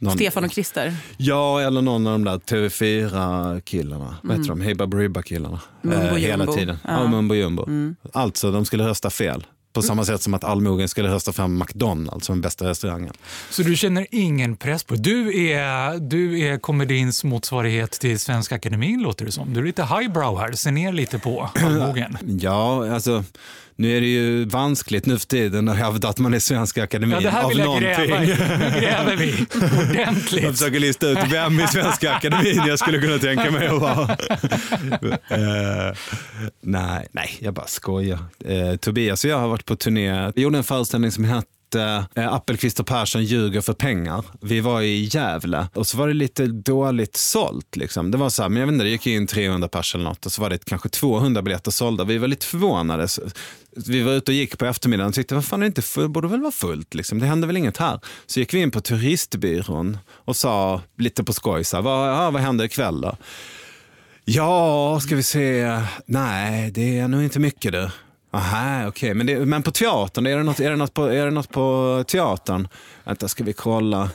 någon, 0.04 0.14
Stefan 0.18 0.44
och 0.44 0.52
Christer. 0.52 0.96
Ja, 1.18 1.62
eller 1.62 1.82
någon 1.82 2.08
av 2.08 2.14
de 2.14 2.24
där 2.24 2.38
TV4-killarna. 2.38 4.16
Vad 4.24 4.38
heter 4.38 4.50
de? 4.50 4.62
Hey 4.62 4.74
Baberiba-killarna. 4.76 5.60
Mumbo 5.82 6.06
Eh, 6.08 6.16
hela 6.16 6.46
tiden. 6.48 6.78
Ja. 6.84 6.92
Ja. 7.02 7.08
Mumbo 7.08 7.36
Jumbo. 7.36 7.68
Alltså, 8.14 8.52
de 8.52 8.66
skulle 8.66 8.88
rösta 8.88 9.10
fel. 9.10 9.46
På 9.74 9.82
samma 9.82 10.06
sätt 10.06 10.22
som 10.22 10.34
att 10.34 10.44
allmogen 10.44 10.90
skulle 10.90 11.10
rösta 11.10 11.32
fram 11.34 11.58
McDonalds 11.58 12.26
som 12.26 12.36
den 12.36 12.42
bästa 12.42 12.70
restaurangen. 12.70 13.14
Så 13.50 13.64
du 13.64 13.76
känner 13.76 14.08
ingen 14.12 14.56
press 14.56 14.84
på? 14.84 14.96
Du 14.96 15.48
är, 15.50 15.98
du 16.00 16.40
är 16.40 16.58
komedins 16.58 17.24
motsvarighet 17.24 17.92
till 17.92 18.20
Svenska 18.20 18.56
Akademin 18.56 19.02
låter 19.02 19.26
det 19.26 19.32
som. 19.32 19.54
Du 19.54 19.60
är 19.60 19.64
lite 19.64 19.84
highbrow 19.84 20.40
här, 20.40 20.52
ser 20.52 20.72
ner 20.72 20.92
lite 20.94 21.20
på 21.20 21.50
allmogen. 21.56 22.18
Ja, 22.40 22.94
alltså, 22.94 23.24
nu 23.76 23.98
är 23.98 24.02
det 24.02 24.08
ju 24.08 24.46
vanskligt 24.46 25.06
nu 25.06 25.20
för 25.20 25.28
tiden 25.28 25.70
att 25.70 25.78
hävda 25.78 26.10
att 26.10 26.20
man 26.20 26.34
är 26.34 26.40
Svenska 26.40 26.84
Akademin 26.84 27.12
Ja, 27.12 27.20
det 27.22 27.30
här 27.30 27.44
av 27.44 27.50
vill 27.50 27.58
jag 27.60 27.66
någonting. 27.66 27.90
gräva 28.08 28.24
i. 28.24 28.28
Nu 28.28 28.80
gräver 28.82 29.16
vi 29.16 29.32
Jag 29.62 29.90
ordentligt. 29.90 30.52
försöker 30.52 30.80
lista 30.80 31.08
ut 31.08 31.18
vem 31.32 31.60
i 31.60 31.68
Svenska 31.68 32.14
Akademin 32.16 32.62
jag 32.68 32.80
skulle 32.80 33.00
kunna 33.02 33.18
tänka 33.18 33.52
mig 33.52 33.68
att 33.68 33.82
vara. 33.82 34.18
Eh, 35.30 35.96
nej, 36.62 37.08
nej, 37.12 37.38
jag 37.40 37.54
bara 37.54 37.68
skojar. 37.68 38.20
Uh, 38.50 38.76
Tobias 38.76 39.24
och 39.24 39.30
jag 39.30 39.40
har 39.40 39.48
varit 39.48 39.66
på 39.66 39.76
turné. 39.76 40.32
Vi 40.36 40.42
gjorde 40.42 40.58
en 40.58 40.64
föreställning 40.64 41.12
som 41.12 41.24
hette 41.24 41.48
Eh, 41.76 42.04
eh, 42.16 42.34
Appelqvist 42.34 42.80
och 42.80 42.88
Persson 42.88 43.24
ljuger 43.24 43.62
för 43.62 43.74
pengar. 43.74 44.26
Vi 44.42 44.60
var 44.60 44.82
i 44.82 45.10
Gävle 45.12 45.68
och 45.74 45.88
så 45.88 45.98
var 45.98 46.08
det 46.08 46.14
lite 46.14 46.48
dåligt 46.48 47.18
sålt. 47.18 47.76
Liksom. 47.76 48.12
Det 48.12 48.18
var 48.18 48.30
så 48.30 48.42
här, 48.42 48.50
men 48.50 48.60
jag 48.60 48.68
vet 48.68 48.74
inte, 48.74 48.86
det 48.86 48.90
gick 48.90 49.08
in 49.08 49.28
300 49.28 49.68
pers 49.68 49.96
eller 49.96 50.04
något 50.04 50.26
och 50.26 50.32
så 50.32 50.42
var 50.42 50.50
det 50.50 50.66
kanske 50.66 50.90
200 50.90 51.42
biljetter 51.42 51.72
sålda. 51.72 52.04
Vi 52.04 52.18
var 52.18 52.28
lite 52.28 52.46
förvånade. 52.46 53.08
Vi 53.88 54.02
var 54.02 54.12
ute 54.12 54.32
och 54.32 54.36
gick 54.36 54.58
på 54.58 54.66
eftermiddagen 54.66 55.10
och 55.10 55.16
tyckte, 55.16 55.36
vad 55.36 55.46
fan 55.46 55.60
är 55.60 55.64
det 55.64 55.68
inte 55.68 55.82
full, 55.82 56.10
borde 56.10 56.28
väl 56.28 56.42
vara 56.42 56.52
fullt? 56.52 56.94
Liksom. 56.94 57.20
Det 57.20 57.26
hände 57.26 57.48
väl 57.48 57.58
inget 57.58 57.78
här. 57.78 58.00
Så 58.26 58.40
gick 58.40 58.54
vi 58.54 58.60
in 58.60 58.72
på 58.72 58.82
turistbyrån 58.82 59.98
och 60.10 60.36
sa 60.36 60.82
lite 60.98 61.24
på 61.24 61.34
skoj, 61.34 61.64
så 61.64 61.78
här, 61.78 61.84
vad, 61.84 62.10
ja, 62.10 62.32
vad 62.32 62.42
händer 62.42 62.66
ikväll 62.66 63.02
då? 63.02 63.18
Ja, 64.26 65.00
ska 65.00 65.16
vi 65.16 65.24
se. 65.24 65.80
Nej, 66.06 66.72
det 66.72 67.00
är 67.00 67.08
nog 67.08 67.24
inte 67.24 67.40
mycket 67.40 67.72
du. 67.72 67.90
Aha, 68.34 68.88
okej. 68.88 69.14
Men, 69.14 69.26
det, 69.28 69.46
men 69.46 69.64
på 69.64 69.72
teatern, 69.72 70.26
är 70.26 70.38
det, 70.38 70.44
något, 70.44 70.60
är, 70.60 70.70
det 70.70 70.76
något 70.76 70.94
på, 70.94 71.06
är 71.06 71.26
det 71.26 71.32
något 71.32 71.50
på 71.50 72.04
teatern? 72.08 72.68
Vänta, 73.04 73.28
ska 73.28 73.44
vi 73.44 73.54
kolla? 73.54 74.10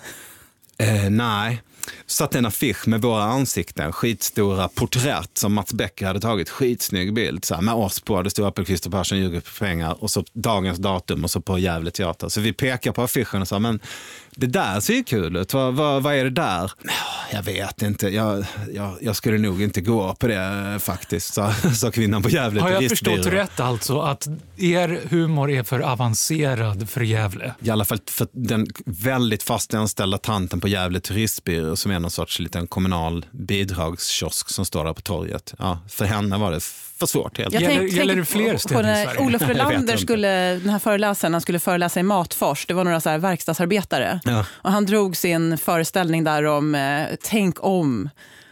Eh, 0.79 1.11
nej. 1.11 1.63
Satt 2.07 2.35
en 2.35 2.47
affisch 2.47 2.89
med 2.89 3.03
våra 3.03 3.23
ansikten, 3.23 3.93
skitstora 3.93 4.69
porträtt 4.69 5.39
som 5.39 5.55
Mats 5.55 5.73
Becker 5.73 6.07
hade 6.07 6.21
tagit, 6.21 6.49
skitsnygg 6.51 7.15
bild 7.15 7.45
så 7.45 7.55
här, 7.55 7.63
med 7.63 7.75
oss 7.75 8.01
på. 8.01 8.23
Det 8.23 8.31
stod 8.31 8.47
Appelqvist 8.47 8.87
och 8.87 8.93
Persson 8.93 9.19
ljuger 9.19 9.41
för 9.41 9.65
pengar 9.65 10.03
och 10.03 10.11
så 10.11 10.25
dagens 10.33 10.79
datum 10.79 11.25
och 11.25 11.31
så 11.31 11.41
på 11.41 11.59
Gävle 11.59 11.91
teater. 11.91 12.29
Så 12.29 12.41
vi 12.41 12.53
pekar 12.53 12.93
på 12.93 13.03
affischen 13.03 13.43
och 13.43 13.49
sa, 13.49 13.59
men 13.59 13.81
det 14.31 14.47
där 14.47 14.81
ser 14.81 14.95
ju 14.95 15.05
kul 15.05 15.37
ut, 15.37 15.55
vad, 15.55 15.75
vad, 15.75 16.03
vad 16.03 16.15
är 16.15 16.25
det 16.25 16.31
där? 16.31 16.73
"Ja, 17.30 17.37
Jag 17.37 17.42
vet 17.42 17.82
inte, 17.82 18.08
jag, 18.08 18.44
jag, 18.75 18.99
jag 19.00 19.16
skulle 19.16 19.38
nog 19.38 19.62
inte 19.62 19.80
gå 19.80 20.14
på 20.14 20.26
det 20.26 20.78
faktiskt, 20.80 21.35
sa, 21.35 21.52
sa 21.52 21.90
kvinnan 21.90 22.23
på 22.23 22.28
Gävle 22.28 22.61
Har 22.61 22.70
jag 22.70 22.88
förstått 22.88 23.26
rätt 23.26 23.61
alltså 23.61 24.00
att 24.00 24.28
er 24.56 25.00
humor 25.11 25.50
är 25.50 25.62
för 25.62 25.80
avancerad 25.80 26.90
för 26.90 27.00
Gävle? 27.00 27.54
I 27.61 27.70
alla 27.70 27.85
fall 27.85 27.99
för 28.06 28.26
den 28.32 28.66
väldigt 28.85 29.42
fast 29.42 29.75
anställda 29.75 30.18
tanten 30.18 30.61
på 30.61 30.68
Gävle 30.68 31.00
turistbyrå 31.00 31.76
som 31.76 31.92
är 31.92 32.00
någon 32.00 32.11
sorts 32.11 32.38
liten 32.38 32.66
kommunal 32.66 33.26
bidragskiosk 33.30 34.50
som 34.50 34.64
står 34.64 34.85
där 34.85 34.92
på 34.92 35.00
torget. 35.00 35.54
Ja, 35.58 35.78
för 35.88 36.04
henne 36.04 36.38
var 36.38 36.50
det 36.52 36.61
för 36.99 37.07
svårt 37.07 37.38
helt 37.38 37.52
Jag 37.52 37.62
Gäller- 37.62 37.76
tänk- 37.76 37.93
gäller 37.93 38.14
tänker 38.14 38.21
det 38.21 38.25
fler 38.25 38.52
på 38.52 38.59
i 38.81 38.83
när 38.83 39.05
Sverige? 39.05 39.21
Olof 39.21 39.43
inte. 39.93 39.99
skulle, 39.99 40.55
den 40.55 40.69
här 40.71 40.78
föreläsaren, 40.78 41.33
han 41.35 41.40
skulle 41.40 41.59
föreläsa 41.59 42.00
i 42.00 42.02
Matfors. 42.02 42.67
Det 42.67 42.75
var 42.75 42.85
några 42.85 43.00
så 43.00 43.11
här 43.11 43.19
verkstadsarbetare. 43.19 44.21
Ja. 44.25 44.45
Och 44.50 44.73
han 44.73 44.87
drog 44.87 45.17
sin 45.17 45.59
föreställning 45.59 46.25
där 46.25 46.45
om 46.45 46.75
eh, 46.75 47.07
tänk 47.23 47.64
om 47.64 48.11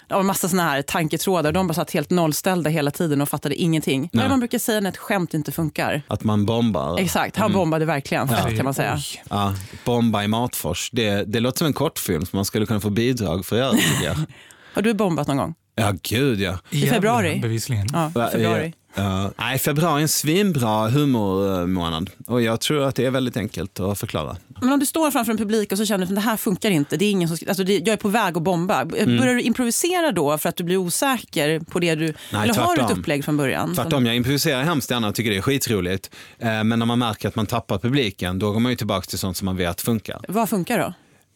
Det 0.09 0.15
var 0.15 0.23
massa 0.23 0.49
såna 0.49 0.63
här 0.63 0.83
tanketrådar. 0.83 1.53
De 1.53 1.67
bara 1.67 1.75
satt 1.75 1.91
helt 1.91 2.11
nollställda 2.11 2.71
hela 2.71 2.91
tiden 2.91 3.21
och 3.21 3.29
fattade 3.29 3.55
ingenting. 3.55 4.11
Är 4.13 4.19
det 4.23 4.29
man 4.29 4.39
brukar 4.39 4.59
säga 4.59 4.81
när 4.81 4.91
ett 4.91 4.97
skämt 4.97 5.35
inte 5.35 5.53
funkar? 5.53 6.03
Att 6.09 6.25
man 6.25 6.47
bombar. 6.47 6.99
Exakt, 6.99 7.37
han 7.37 7.53
bombade 7.53 7.85
verkligen 7.85 8.29
fett 8.29 8.57
kan 8.57 8.65
man 8.65 8.75
säga. 8.75 8.99
Ja, 9.31 9.55
bomba 9.85 10.25
i 10.25 10.29
Matfors. 10.29 10.91
Det, 10.93 11.25
det 11.25 11.41
låter 11.41 11.59
som 11.59 11.67
en 11.67 11.73
kortfilm 11.73 12.27
som 12.27 12.37
man 12.37 12.45
skulle 12.45 12.67
kunna 12.67 12.81
få 12.81 12.91
bidrag 12.91 13.47
för 13.47 13.57
att 13.63 14.03
göra. 14.03 14.17
Har 14.75 14.83
du 14.83 14.95
bombat 14.95 15.29
någon 15.29 15.37
gång? 15.37 15.55
Ja, 15.79 15.93
gud 16.03 16.41
ja. 16.41 16.59
I 16.71 16.87
februari? 16.87 17.39
Bevisligen. 17.43 17.87
Ja, 17.93 18.11
februari. 18.33 18.75
Ja. 18.95 19.31
nej, 19.39 19.59
februari 19.59 19.99
är 19.99 20.03
en 20.03 20.09
svinbra 20.09 20.89
humormånad. 20.89 22.11
Och 22.27 22.43
jag 22.43 22.61
tror 22.61 22.85
att 22.85 22.95
det 22.95 23.07
är 23.07 23.11
väldigt 23.11 23.37
enkelt 23.37 23.81
att 23.81 23.99
förklara. 24.01 24.37
Men 24.61 24.73
om 24.73 24.79
du 24.81 24.87
står 24.87 25.11
framför 25.11 25.33
en 25.33 25.39
publik 25.39 25.73
och 25.73 25.79
så 25.79 25.87
känner 25.87 26.07
du 26.07 26.13
att 26.13 26.15
det 26.15 26.21
här 26.21 26.37
funkar 26.37 26.71
inte, 26.71 26.97
det 26.97 27.05
är 27.05 27.11
ingen 27.11 27.29
som, 27.29 27.49
alltså 27.49 27.65
det, 27.65 27.73
jag 27.73 27.89
är 27.89 27.97
på 27.97 28.09
väg 28.09 28.37
att 28.37 28.43
bomba. 28.43 28.81
Mm. 28.83 29.17
Börjar 29.19 29.35
du 29.35 29.41
improvisera 29.43 30.13
då 30.13 30.39
för 30.39 30.49
att 30.49 30.57
du 30.57 30.65
blir 30.65 30.77
osäker 30.77 31.61
på 31.61 31.79
det 31.79 31.95
du... 31.95 32.05
Nej, 32.33 32.43
eller 32.43 32.55
har 32.55 32.77
du 32.77 32.83
ett 32.83 32.99
upplägg 32.99 33.25
från 33.25 33.37
början? 33.37 33.75
Tvärtom, 33.75 34.07
jag 34.07 34.17
improviserar 34.17 34.63
hemskt 34.63 34.91
gärna 34.91 35.09
och 35.09 35.15
tycker 35.15 35.31
det 35.31 35.37
är 35.37 35.43
skitroligt. 35.43 36.11
Eh, 36.39 36.65
Men 36.65 36.69
när 36.79 36.87
man 36.87 36.99
märker 36.99 37.29
att 37.29 37.37
man 37.37 37.47
tappar 37.47 37.79
publiken, 37.79 38.39
då 38.39 38.53
går 38.53 38.61
man 38.61 38.73
ju 38.73 38.77
tillbaka 38.77 39.07
till 39.07 39.19
sånt 39.19 39.37
som 39.37 39.45
man 39.47 39.57
vet 39.57 39.81
funkar. 39.81 40.21
Vad 40.29 40.49
funkar 40.49 40.79
då? 40.79 40.95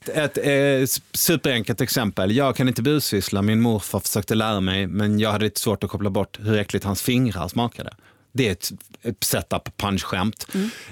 Ett 0.08 0.38
eh, 0.38 0.86
superenkelt 1.12 1.80
exempel. 1.80 2.36
Jag 2.36 2.56
kan 2.56 2.68
inte 2.68 2.82
busvissla. 2.82 3.42
Min 3.42 3.60
morfar 3.60 4.00
försökte 4.00 4.34
lära 4.34 4.60
mig, 4.60 4.86
men 4.86 5.18
jag 5.18 5.32
hade 5.32 5.44
lite 5.44 5.60
svårt 5.60 5.84
att 5.84 5.90
koppla 5.90 6.10
bort 6.10 6.38
hur 6.40 6.58
äckligt 6.58 6.84
hans 6.84 7.02
fingrar 7.02 7.48
smakade. 7.48 7.90
Det 8.32 8.48
är 8.48 8.52
ett, 8.52 8.70
ett 9.02 9.24
setup 9.24 9.76
punch-skämt 9.76 10.46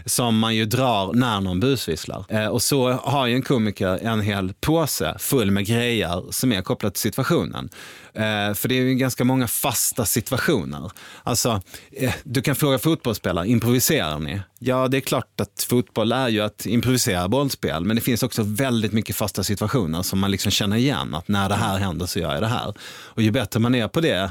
som 0.04 0.38
man 0.38 0.56
ju 0.56 0.64
drar 0.64 1.12
när 1.12 1.40
någon 1.40 1.60
busvisslar. 1.60 2.24
Eh, 2.28 2.46
och 2.46 2.62
så 2.62 2.92
har 2.92 3.26
ju 3.26 3.34
en 3.34 3.42
komiker 3.42 4.06
en 4.06 4.20
hel 4.20 4.52
påse 4.60 5.16
full 5.18 5.50
med 5.50 5.66
grejer 5.66 6.24
som 6.30 6.52
är 6.52 6.62
kopplat 6.62 6.94
till 6.94 7.02
situationen. 7.02 7.70
Eh, 8.14 8.54
för 8.54 8.68
det 8.68 8.74
är 8.74 8.82
ju 8.82 8.94
ganska 8.94 9.24
många 9.24 9.48
fasta 9.48 10.04
situationer. 10.04 10.90
Alltså, 11.22 11.62
eh, 11.92 12.14
du 12.24 12.42
kan 12.42 12.56
fråga 12.56 12.78
fotbollsspelare, 12.78 13.48
improviserar 13.48 14.18
ni? 14.18 14.40
Ja, 14.58 14.88
det 14.88 14.96
är 14.96 15.00
klart 15.00 15.40
att 15.40 15.66
fotboll 15.68 16.12
är 16.12 16.28
ju 16.28 16.40
att 16.40 16.66
improvisera 16.66 17.28
bollspel, 17.28 17.84
men 17.84 17.96
det 17.96 18.02
finns 18.02 18.22
också 18.22 18.42
väldigt 18.42 18.92
mycket 18.92 19.16
fasta 19.16 19.44
situationer 19.44 20.02
som 20.02 20.18
man 20.18 20.30
liksom 20.30 20.50
känner 20.50 20.76
igen, 20.76 21.14
att 21.14 21.28
när 21.28 21.48
det 21.48 21.54
här 21.54 21.78
händer 21.78 22.06
så 22.06 22.18
gör 22.18 22.32
jag 22.32 22.42
det 22.42 22.48
här. 22.48 22.74
Och 23.04 23.22
ju 23.22 23.30
bättre 23.30 23.60
man 23.60 23.74
är 23.74 23.88
på 23.88 24.00
det, 24.00 24.30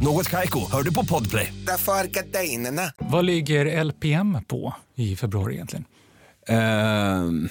Något 0.00 0.28
Kaiko, 0.28 0.70
hör 0.72 0.82
du 0.82 0.94
på 0.94 1.04
Podplay. 1.04 1.54
Därför 1.66 1.92
är 1.92 2.04
gardinerna. 2.04 2.82
Vad 2.98 3.24
ligger 3.24 3.84
LPM 3.84 4.38
på 4.48 4.74
i 4.94 5.16
februari 5.16 5.54
egentligen? 5.54 5.84
Uh, 6.50 7.50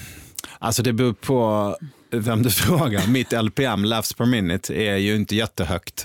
alltså 0.58 0.82
det 0.82 0.92
beror 0.92 1.12
på 1.12 1.76
vem 2.10 2.42
du 2.42 2.50
frågar. 2.66 3.06
Mitt 3.06 3.32
LPM, 3.32 3.84
laughs 3.84 4.12
per 4.12 4.26
minute, 4.26 4.74
är 4.74 4.96
ju 4.96 5.16
inte 5.16 5.36
jättehögt. 5.36 6.04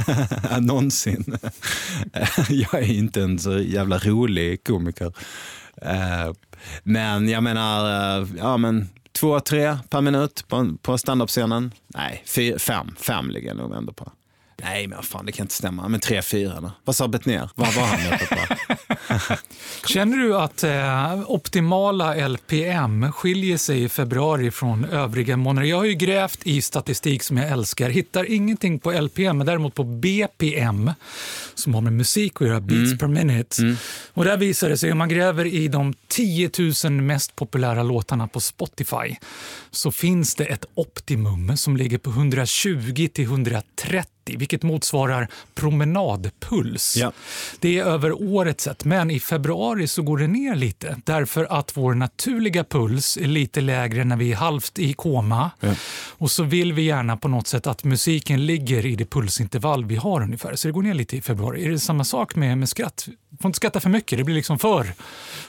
Någonsin. 0.60 1.24
jag 2.48 2.74
är 2.74 2.90
inte 2.90 3.22
en 3.22 3.38
så 3.38 3.58
jävla 3.58 3.98
rolig 3.98 4.64
komiker. 4.64 5.12
Eh, 5.82 6.32
men 6.82 7.28
jag 7.28 7.42
menar, 7.42 8.20
eh, 8.20 8.28
ja 8.38 8.56
men 8.56 8.88
två, 9.12 9.40
tre 9.40 9.78
per 9.90 10.00
minut 10.00 10.44
på, 10.48 10.76
på 10.82 10.98
standup-scenen. 10.98 11.72
Nej, 11.86 12.22
fyr, 12.26 12.58
fem. 12.58 12.96
Fem 12.98 13.30
ligger 13.30 13.48
jag 13.48 13.56
nog 13.56 13.74
ändå 13.74 13.92
på. 13.92 14.12
Nej, 14.62 14.86
men 14.86 15.02
fan, 15.02 15.26
det 15.26 15.32
kan 15.32 15.44
inte 15.44 15.54
stämma. 15.54 15.88
Men 15.88 16.00
tre, 16.00 16.22
fyra 16.22 16.60
då. 16.60 16.72
Vad 16.84 16.96
sa 16.96 17.08
Betnér? 17.08 17.50
Vad 17.54 17.74
var 17.74 17.82
han 17.82 18.00
med 18.00 18.28
på? 18.28 18.36
Känner 19.88 20.16
du 20.16 20.36
att 20.36 20.64
eh, 20.64 21.30
optimala 21.30 22.28
LPM 22.28 23.12
skiljer 23.12 23.56
sig 23.56 23.82
i 23.82 23.88
februari 23.88 24.50
från 24.50 24.84
övriga 24.84 25.36
månader? 25.36 25.68
Jag 25.68 25.76
har 25.76 25.84
ju 25.84 25.94
grävt 25.94 26.40
i 26.42 26.62
statistik 26.62 27.22
som 27.22 27.36
jag 27.36 27.48
älskar, 27.48 27.90
hittar 27.90 28.30
ingenting 28.30 28.78
på 28.78 28.92
LPM, 28.92 29.38
men 29.38 29.46
däremot 29.46 29.74
på 29.74 29.84
BPM 29.84 30.90
som 31.54 31.74
har 31.74 31.80
med 31.80 31.92
musik 31.92 32.32
att 32.42 32.48
göra, 32.48 32.60
beats 32.60 32.98
per 32.98 33.06
minute. 33.06 33.76
Och 34.12 34.24
där 34.24 34.36
visar 34.36 34.68
det 34.68 34.76
sig, 34.76 34.92
om 34.92 34.98
man 34.98 35.08
gräver 35.08 35.46
i 35.46 35.68
de 35.68 35.94
10 36.08 36.50
000 36.84 36.92
mest 36.92 37.36
populära 37.36 37.82
låtarna 37.82 38.28
på 38.28 38.40
Spotify 38.40 39.16
så 39.70 39.92
finns 39.92 40.34
det 40.34 40.44
ett 40.44 40.64
optimum 40.74 41.56
som 41.56 41.76
ligger 41.76 41.98
på 41.98 42.10
120 42.10 43.08
till 43.12 43.24
130 43.24 44.19
vilket 44.36 44.62
motsvarar 44.62 45.28
promenadpuls. 45.54 46.96
Ja. 46.96 47.12
Det 47.60 47.78
är 47.78 47.84
över 47.84 48.22
året 48.22 48.60
sett, 48.60 48.84
men 48.84 49.10
i 49.10 49.20
februari 49.20 49.86
så 49.86 50.02
går 50.02 50.18
det 50.18 50.26
ner 50.26 50.54
lite 50.54 50.96
därför 51.04 51.44
att 51.58 51.76
vår 51.76 51.94
naturliga 51.94 52.64
puls 52.64 53.16
är 53.16 53.26
lite 53.26 53.60
lägre 53.60 54.04
när 54.04 54.16
vi 54.16 54.32
är 54.32 54.36
halvt 54.36 54.78
i 54.78 54.92
koma. 54.92 55.50
Och 56.08 56.30
så 56.30 56.42
vill 56.42 56.72
vi 56.72 56.82
gärna 56.82 57.16
på 57.16 57.28
något 57.28 57.46
sätt 57.46 57.66
att 57.66 57.84
musiken 57.84 58.46
ligger 58.46 58.86
i 58.86 58.96
det 58.96 59.04
pulsintervall 59.10 59.84
vi 59.84 59.96
har 59.96 60.22
ungefär. 60.22 60.54
Så 60.56 60.68
det 60.68 60.72
går 60.72 60.82
ner 60.82 60.94
lite 60.94 61.16
i 61.16 61.22
februari. 61.22 61.64
Är 61.64 61.70
det 61.70 61.78
samma 61.78 62.04
sak 62.04 62.34
med, 62.36 62.58
med 62.58 62.68
skratt? 62.68 63.08
Får 63.40 63.48
inte 63.48 63.56
skratta 63.56 63.80
för 63.80 63.90
mycket, 63.90 64.18
det 64.18 64.24
blir 64.24 64.34
liksom 64.34 64.58
för 64.58 64.92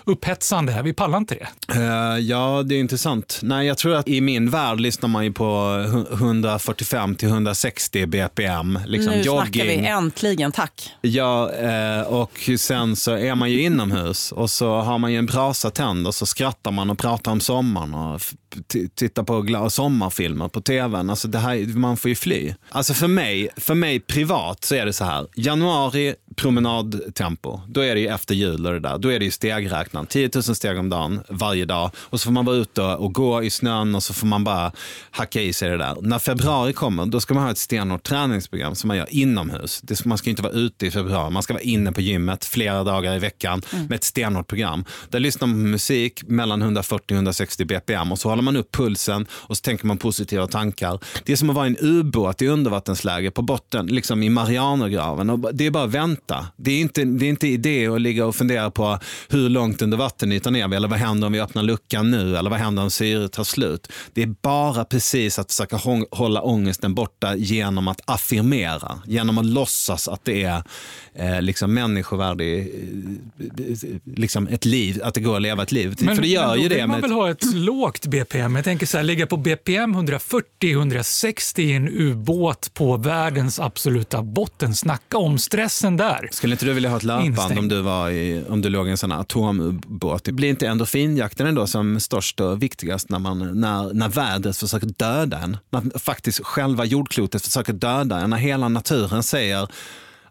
upphetsande. 0.04 0.72
här. 0.72 0.84
Vi 0.84 0.94
pallar 0.94 1.18
inte 1.18 1.36
det. 1.36 1.48
Eh, 1.80 2.18
ja, 2.20 2.64
det 2.66 2.76
är 2.76 2.80
intressant. 2.80 3.40
Nej, 3.44 3.68
jag 3.68 3.78
tror 3.78 3.96
att 3.96 4.08
i 4.08 4.22
min 4.22 4.50
värld 4.50 4.80
lyssnar 4.80 5.10
man 5.10 5.24
ju 5.26 5.34
på 5.34 5.44
hu- 5.44 6.14
145 6.14 7.16
till 7.16 7.28
160 7.30 8.06
bpm. 8.06 8.71
Liksom 8.86 9.14
nu 9.14 9.24
snackar 9.24 9.60
jogging. 9.60 9.82
vi, 9.82 9.88
äntligen, 9.88 10.52
tack. 10.52 10.96
Ja, 11.02 11.52
eh, 11.54 12.02
och 12.02 12.50
sen 12.60 12.96
så 12.96 13.12
är 13.12 13.36
man 13.36 13.52
ju 13.52 13.62
inomhus 13.62 14.32
och 14.32 14.50
så 14.50 14.76
har 14.76 14.98
man 14.98 15.12
ju 15.12 15.18
en 15.18 15.26
brasa 15.26 15.70
tänd 15.70 16.08
och 16.08 16.16
så 16.16 16.26
skrattar 16.26 16.72
man 16.72 16.90
och 16.90 16.98
pratar 16.98 17.32
om 17.32 17.40
sommaren 17.40 17.94
och 17.94 18.22
f- 18.56 18.62
t- 18.68 18.88
tittar 18.96 19.24
på 19.24 19.70
sommarfilmer 19.70 20.48
på 20.48 20.62
tvn. 20.62 21.10
Alltså 21.10 21.28
det 21.28 21.40
här, 21.40 21.78
man 21.78 21.98
får 21.98 22.10
ju 22.10 22.16
fly. 22.16 22.54
Alltså 22.70 22.94
för 22.94 23.08
mig, 23.08 23.50
för 23.58 23.76
mig 23.76 24.00
privat 24.00 24.64
så 24.64 24.76
är 24.76 24.86
det 24.86 24.94
så 24.94 25.04
här. 25.06 25.28
Januari 25.36 26.16
promenadtempo, 26.36 27.60
då 27.68 27.82
är 27.82 27.96
det 27.96 28.02
ju 28.02 28.08
efter 28.08 28.36
jul 28.36 28.66
och 28.66 28.74
det 28.74 28.80
där. 28.80 28.98
Då 28.98 29.12
är 29.12 29.20
det 29.20 29.26
ju 29.26 29.32
stegräknaren. 29.32 30.08
10 30.08 30.30
000 30.36 30.44
steg 30.44 30.78
om 30.80 30.90
dagen 30.90 31.22
varje 31.30 31.66
dag 31.66 31.92
och 31.98 32.20
så 32.20 32.26
får 32.26 32.32
man 32.32 32.46
vara 32.46 32.56
ute 32.56 32.82
och 32.82 33.14
gå 33.14 33.44
i 33.44 33.50
snön 33.50 33.96
och 33.96 34.04
så 34.04 34.14
får 34.14 34.28
man 34.28 34.44
bara 34.44 34.72
hacka 35.12 35.42
i 35.42 35.54
sig 35.54 35.70
det 35.70 35.78
där. 35.78 35.98
När 36.02 36.20
februari 36.20 36.74
kommer, 36.74 37.06
då 37.06 37.20
ska 37.20 37.34
man 37.34 37.44
ha 37.44 37.52
ett 37.52 37.58
stenhårt 37.58 38.04
träningsprogram 38.04 38.76
som 38.76 38.88
man 38.88 38.98
gör 38.98 39.08
inomhus. 39.10 39.82
Det, 39.84 40.06
man 40.06 40.18
ska 40.18 40.30
inte 40.30 40.42
vara 40.42 40.54
ute 40.54 40.86
i 40.86 40.92
februari, 40.92 41.32
man 41.32 41.44
ska 41.44 41.54
vara 41.54 41.64
inne 41.64 41.92
på 41.92 42.02
gymmet 42.02 42.46
flera 42.46 42.84
dagar 42.84 43.16
i 43.16 43.20
veckan 43.20 43.62
med 43.90 43.96
ett 43.96 44.04
stenhårt 44.04 44.48
program. 44.48 44.86
Där 45.10 45.20
lyssnar 45.20 45.48
man 45.48 45.58
på 45.58 45.68
musik 45.68 46.24
mellan 46.28 46.62
140 46.62 47.06
och 47.08 47.12
160 47.16 47.66
bpm 47.66 48.12
och 48.12 48.20
så 48.20 48.30
håller 48.42 48.52
man 48.52 48.60
upp 48.60 48.72
pulsen 48.72 49.26
och 49.32 49.58
så 49.58 49.62
tänker 49.62 49.86
man 49.86 49.98
positiva 49.98 50.48
tankar. 50.48 51.00
Det 51.26 51.32
är 51.32 51.36
som 51.36 51.50
att 51.50 51.56
vara 51.56 51.68
i 51.68 51.70
en 51.70 51.78
ubåt 51.80 52.42
i 52.42 52.48
undervattensläge 52.48 53.32
på 53.32 53.42
botten, 53.42 53.86
liksom 53.88 54.24
i 54.24 54.30
Marianergraven. 54.30 55.30
Och 55.30 55.56
det 55.56 55.66
är 55.66 55.72
bara 55.72 55.84
att 55.84 55.92
vänta. 55.92 56.48
Det 56.58 56.72
är 56.72 56.80
inte, 56.80 57.04
det 57.04 57.26
är 57.26 57.30
inte 57.30 57.48
idé 57.48 57.88
att 57.88 58.02
ligga 58.02 58.26
och 58.26 58.36
fundera 58.36 58.72
på 58.72 59.00
hur 59.30 59.50
långt 59.50 59.82
under 59.82 59.98
vattenytan 59.98 60.56
är 60.56 60.68
vi 60.68 60.76
eller 60.76 60.88
vad 60.88 61.00
händer 61.00 61.28
om 61.28 61.34
vi 61.34 61.40
öppnar 61.42 61.64
luckan 61.64 62.12
nu 62.12 62.38
eller 62.38 62.50
vad 62.50 62.60
händer 62.60 62.84
om 62.84 62.92
syret 62.92 63.32
tar 63.32 63.44
slut. 63.44 63.88
Det 64.14 64.24
är 64.24 64.36
bara 64.42 64.86
precis 64.86 65.40
att 65.40 65.52
försöka 65.52 65.78
hålla 66.12 66.42
ångesten 66.42 66.96
borta 66.96 67.36
genom 67.36 67.88
att 67.88 68.02
affirmera, 68.06 69.02
genom 69.08 69.38
att 69.38 69.46
låtsas 69.46 70.08
att 70.08 70.26
det 70.26 70.44
är 70.44 70.64
eh, 71.16 71.42
liksom 71.42 71.74
människovärdig, 71.74 72.60
eh, 73.40 74.16
liksom 74.16 74.48
ett 74.48 74.66
liv, 74.66 75.02
att 75.04 75.14
det 75.14 75.22
går 75.22 75.36
att 75.36 75.42
leva 75.42 75.64
ett 75.64 75.72
liv. 75.72 75.96
För 75.96 76.22
det 76.22 76.28
gör 76.28 76.48
men 76.48 76.50
då 76.50 76.64
ju 76.64 76.70
vill 76.70 76.78
det. 76.78 76.88
man 76.88 77.00
med 77.00 77.02
väl 77.02 77.12
ha 77.12 77.30
ett 77.30 77.54
lågt 77.54 78.06
BPM 78.06 78.31
BPM. 78.32 78.56
Jag 78.56 78.66
tänker 78.66 78.86
så 78.86 78.98
här, 78.98 79.04
ligga 79.04 79.28
på 79.28 79.38
BPM 79.38 79.96
140-160 79.96 81.60
i 81.60 81.74
en 81.74 81.90
ubåt 81.90 82.74
på 82.74 82.98
världens 82.98 83.60
absoluta 83.60 84.22
botten. 84.24 84.76
Snacka 84.76 85.18
om 85.18 85.38
stressen 85.38 85.98
där. 85.98 86.30
Skulle 86.32 86.54
inte 86.54 86.66
du 86.66 86.74
vilja 86.74 86.90
ha 86.90 86.98
ett 86.98 87.04
löpband 87.04 87.60
om 87.60 87.68
du, 87.68 87.82
var 87.82 88.10
i, 88.10 88.44
om 88.50 88.62
du 88.62 88.70
låg 88.70 88.88
i 88.88 88.92
en 88.92 88.98
sån 88.98 89.12
här 89.12 89.20
atomubåt? 89.20 90.30
Blir 90.30 90.50
inte 90.50 90.68
endorfinjakten 90.68 91.48
ändå 91.48 91.68
som 91.68 92.00
störst 92.00 92.40
och 92.40 92.64
viktigast 92.64 93.10
när, 93.10 93.20
man, 93.20 93.62
när, 93.62 93.94
när 93.94 94.10
vädret 94.10 94.58
försöker 94.58 94.88
döda 94.88 95.40
en? 95.40 95.58
När 95.70 96.00
faktiskt 96.00 96.46
själva 96.46 96.86
jordklotet 96.86 97.42
försöker 97.42 97.74
döda 97.74 98.20
en? 98.20 98.30
När 98.30 98.38
hela 98.38 98.70
naturen 98.70 99.24
säger 99.24 99.68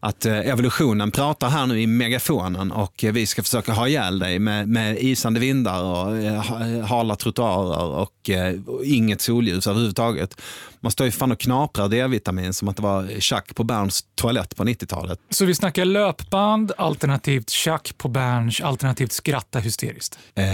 att 0.02 0.26
eh, 0.26 0.38
evolutionen 0.38 1.11
pratar 1.11 1.49
här 1.49 1.66
nu 1.66 1.80
i 1.80 1.87
megafonen 1.87 2.73
och 2.73 3.04
eh, 3.04 3.12
vi 3.12 3.26
ska 3.26 3.42
försöka 3.42 3.73
ha 3.73 3.88
ihjäl 3.88 4.19
dig 4.19 4.38
med, 4.38 4.69
med 4.69 4.99
isande 4.99 5.40
vindar 5.40 5.83
och 5.83 6.16
eh, 6.16 6.35
ha- 6.45 6.83
hala 6.87 7.16
trottoarer 7.16 7.85
och, 7.87 8.30
och 8.66 8.85
inget 8.85 9.21
solljus 9.21 9.66
överhuvudtaget. 9.66 10.40
Man 10.80 10.92
står 10.92 11.04
ju 11.07 11.11
fan 11.11 11.33
och 11.33 11.40
knaprar 11.40 11.88
D-vitamin 11.88 12.52
som 12.54 12.69
att 12.69 12.76
det 12.76 12.83
var 12.83 13.21
tjack 13.21 13.54
på 13.54 13.64
Berns 13.64 14.04
toalett 14.14 14.57
på 14.57 14.64
90-talet. 14.64 15.19
Så 15.30 15.45
vi 15.45 15.54
snackar 15.54 15.85
löpband, 15.85 16.73
alternativt 16.78 17.50
tjack 17.50 17.92
på 17.99 18.09
Berns, 18.09 18.61
alternativt 18.61 19.12
skratta 19.12 19.59
hysteriskt. 19.59 20.19
Eh, 20.35 20.45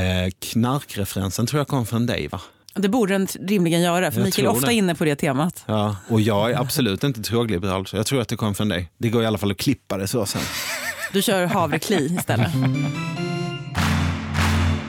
knarkreferensen 0.52 1.46
tror 1.46 1.60
jag 1.60 1.68
kom 1.68 1.86
från 1.86 2.06
dig 2.06 2.28
va? 2.28 2.40
Det 2.76 2.88
borde 2.88 3.14
den 3.14 3.26
rimligen 3.26 3.80
göra, 3.80 4.10
för 4.10 4.18
Jag 4.20 4.24
Mikael 4.24 4.46
är 4.46 4.50
ofta 4.50 4.66
det. 4.66 4.74
inne 4.74 4.94
på 4.94 5.04
det 5.04 5.16
temat. 5.16 5.64
Ja, 5.66 5.96
och 6.08 6.20
jag 6.20 6.50
är 6.50 6.60
absolut 6.60 7.04
inte 7.04 7.20
drogliberal 7.20 7.86
så 7.86 7.96
jag 7.96 8.06
tror 8.06 8.20
att 8.20 8.28
det 8.28 8.36
kom 8.36 8.54
från 8.54 8.68
dig. 8.68 8.90
Det 8.98 9.08
går 9.08 9.22
i 9.22 9.26
alla 9.26 9.38
fall 9.38 9.50
att 9.50 9.56
klippa 9.56 9.96
det 9.96 10.08
så 10.08 10.26
sen. 10.26 10.42
Du 11.12 11.22
kör 11.22 11.46
havrekli 11.46 12.16
istället. 12.18 12.50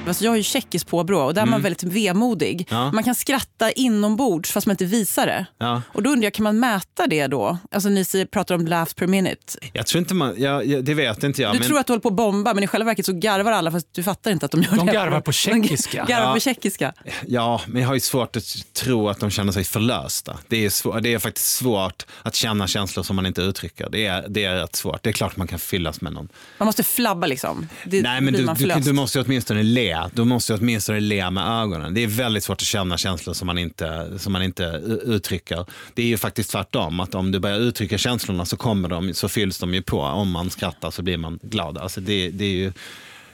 Alltså 0.07 0.23
jag 0.23 0.31
har 0.31 0.37
ju 0.37 0.43
tjeckiskt 0.43 0.89
påbrå 0.89 1.19
och 1.21 1.33
där 1.33 1.41
är 1.41 1.45
man 1.45 1.53
Mm. 1.53 1.63
väldigt 1.63 1.83
vemodig. 1.83 2.67
Ja. 2.69 2.91
Man 2.91 3.03
kan 3.03 3.15
skratta 3.15 3.71
inombords 3.71 4.51
fast 4.51 4.67
man 4.67 4.73
inte 4.73 4.85
visar 4.85 5.25
det. 5.25 5.45
Ja. 5.57 5.81
Och 5.93 6.03
då 6.03 6.09
undrar 6.09 6.25
jag, 6.25 6.33
kan 6.33 6.43
man 6.43 6.59
mäta 6.59 7.07
det 7.07 7.27
då? 7.27 7.57
Alltså 7.71 7.89
ni 7.89 8.05
pratar 8.31 8.55
om 8.55 8.67
laughs 8.67 8.93
per 8.93 9.07
minute. 9.07 9.57
Jag 9.73 9.85
tror 9.87 9.99
inte 9.99 10.13
man, 10.13 10.33
jag, 10.37 10.83
det 10.85 10.93
vet 10.93 11.23
inte 11.23 11.41
jag. 11.41 11.53
Du 11.53 11.59
men... 11.59 11.67
tror 11.67 11.79
att 11.79 11.87
du 11.87 11.93
håller 11.93 12.01
på 12.01 12.07
att 12.07 12.13
bomba 12.15 12.53
men 12.53 12.63
i 12.63 12.67
själva 12.67 12.85
verket 12.85 13.05
så 13.05 13.13
garvar 13.13 13.51
alla 13.51 13.71
fast 13.71 13.87
du 13.93 14.03
fattar 14.03 14.31
inte 14.31 14.45
att 14.45 14.51
de 14.51 14.61
gör 14.61 14.75
De 14.75 14.85
det. 14.85 14.91
garvar 14.93 15.21
på 15.21 15.31
tjeckiska. 15.31 16.05
De 16.05 16.11
garvar 16.13 16.27
Ja. 16.27 16.33
på 16.33 16.39
tjeckiska. 16.39 16.93
Ja, 17.27 17.61
men 17.67 17.81
jag 17.81 17.87
har 17.89 17.93
ju 17.95 17.99
svårt 17.99 18.35
att 18.35 18.73
tro 18.73 19.09
att 19.09 19.19
de 19.19 19.29
känner 19.29 19.51
sig 19.51 19.63
förlösta. 19.63 20.37
Det 20.47 20.65
är, 20.65 20.69
svår, 20.69 21.01
det 21.01 21.13
är 21.13 21.19
faktiskt 21.19 21.47
svårt 21.55 22.05
att 22.23 22.35
känna 22.35 22.67
känslor 22.67 23.03
som 23.03 23.15
man 23.15 23.25
inte 23.25 23.41
uttrycker. 23.41 23.89
Det 23.89 24.05
är, 24.05 24.25
det 24.29 24.45
är 24.45 24.55
rätt 24.55 24.75
svårt. 24.75 25.03
Det 25.03 25.09
är 25.09 25.13
klart 25.13 25.37
man 25.37 25.47
kan 25.47 25.59
fyllas 25.59 26.01
med 26.01 26.13
någon. 26.13 26.29
Man 26.57 26.65
måste 26.65 26.83
flabba 26.83 27.27
liksom. 27.27 27.69
Det, 27.85 28.01
Nej, 28.01 28.21
men 28.21 28.33
du, 28.33 28.45
du, 28.57 28.79
du 28.79 28.93
måste 28.93 29.17
ju 29.19 29.23
åtminstone 29.25 29.63
le. 29.63 29.96
Du 30.13 30.23
måste 30.23 30.53
jag 30.53 30.59
åtminstone 30.59 30.99
le 30.99 31.29
med 31.29 31.61
ögonen. 31.61 31.93
Det 31.93 32.03
är 32.03 32.07
väldigt 32.07 32.43
svårt 32.43 32.61
att 32.61 32.67
känna 32.67 32.97
känslor 32.97 33.33
som 33.33 33.45
man 33.45 33.57
inte, 33.57 34.19
som 34.19 34.33
man 34.33 34.43
inte 34.43 34.63
uttrycker. 35.03 35.65
Det 35.93 36.01
är 36.01 36.07
ju 36.07 36.17
faktiskt 36.17 36.51
tvärtom. 36.51 36.99
Att 36.99 37.15
om 37.15 37.31
du 37.31 37.39
börjar 37.39 37.59
uttrycka 37.59 37.97
känslorna 37.97 38.45
så, 38.45 38.57
kommer 38.57 38.89
de, 38.89 39.13
så 39.13 39.29
fylls 39.29 39.59
de 39.59 39.73
ju 39.73 39.81
på. 39.81 40.01
Om 40.01 40.31
man 40.31 40.49
skrattar 40.49 40.91
så 40.91 41.01
blir 41.01 41.17
man 41.17 41.39
glad. 41.41 41.77
Alltså 41.77 42.01
det, 42.01 42.29
det 42.29 42.45
är 42.45 42.55
ju, 42.55 42.73